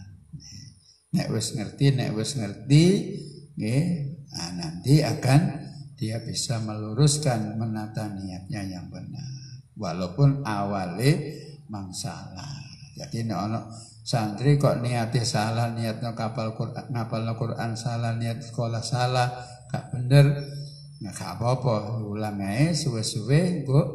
Nek 1.16 1.32
wis 1.32 1.56
ngerti, 1.56 1.96
nek 1.96 2.12
wis 2.12 2.36
ngerti, 2.36 2.86
Nah, 4.36 4.52
nanti 4.52 5.00
akan 5.00 5.42
dia 5.96 6.20
bisa 6.20 6.60
meluruskan 6.60 7.56
menata 7.56 8.12
niatnya 8.12 8.68
yang 8.68 8.92
benar. 8.92 9.32
Walaupun 9.80 10.44
awalnya 10.44 11.16
mangsalah. 11.72 12.60
Jadi 13.00 13.28
ono 13.32 13.72
santri 14.04 14.60
kok 14.60 14.84
niatnya 14.84 15.24
salah, 15.24 15.72
niatnya 15.72 16.12
kapal 16.12 16.52
Quran, 16.52 16.92
ngapal 16.92 17.24
Quran 17.40 17.80
salah, 17.80 18.12
niat 18.16 18.44
sekolah 18.44 18.84
salah, 18.84 19.32
gak 19.72 19.96
bener. 19.96 20.36
Nah, 21.00 21.12
gak 21.16 21.40
apa-apa, 21.40 22.04
ulang 22.04 22.40
aja 22.40 22.76
suwe-suwe, 22.76 23.64
kok 23.68 23.88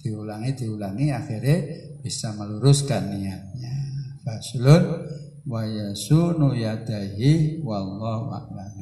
diulangi 0.00 0.56
diulangi 0.56 1.12
akhirnya 1.12 1.56
bisa 2.00 2.32
meluruskan 2.32 3.12
niatnya. 3.12 3.76
Faslun 4.24 5.04
wa 5.44 5.64
yasunu 5.64 6.56
yadahi 6.56 7.60
wallahu 7.60 8.32
a'lam. 8.32 8.72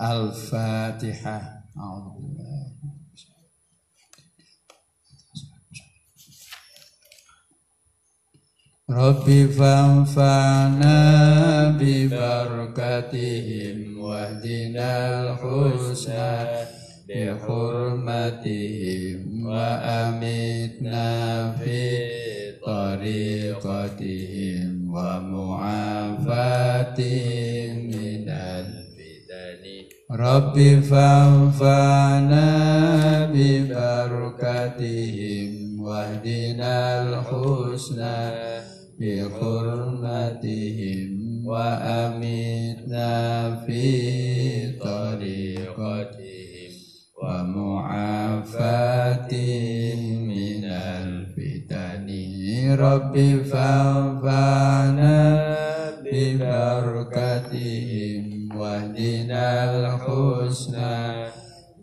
Al-Fatihah. 0.00 1.60
Rabbi 8.90 9.46
fanfa'na 9.46 10.98
bi 11.78 12.10
barakatihim 12.10 13.94
wahdina 13.94 15.30
al-husna 15.30 16.50
bi 17.09 17.21
hurmatihim 17.43 19.17
wa 19.45 19.69
amitna 20.05 21.07
fi 21.59 22.25
طريقتهم 23.65 24.69
ومعافاتهم 24.89 26.25
من 27.85 28.29
الفتن 28.29 29.63
رب 30.11 30.55
فانفعنا 30.89 32.45
ببركتهم 33.33 34.99
واهدنا 35.81 36.75
الحسنى 37.03 38.21
بحرمتهم 38.99 40.45
وأمتنا 41.45 43.11
في 43.65 43.83
طريقتهم 44.79 46.28
ومعافاتهم 47.23 48.27
من 50.27 50.63
الفتن 50.65 52.07
رب 52.79 53.15
فانفعنا 53.51 55.19
ببركتهم 56.11 58.23
واهدنا 58.57 59.45
الحسنى 59.79 61.25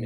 من 0.00 0.05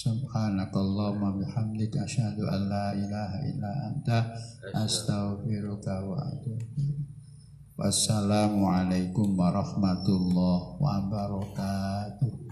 Subhanakallahumma 0.00 1.36
bihamdika 1.36 2.08
asyhadu 2.08 2.48
an 2.48 2.72
la 2.72 2.96
ilaha 2.96 3.36
illa 3.44 3.68
anta 3.84 4.32
astaghfiruka 4.72 5.92
wa 6.08 6.16
atubu 6.24 7.04
Wassalamualaikum 7.76 9.36
warahmatullahi 9.36 10.80
wabarakatuh 10.80 12.49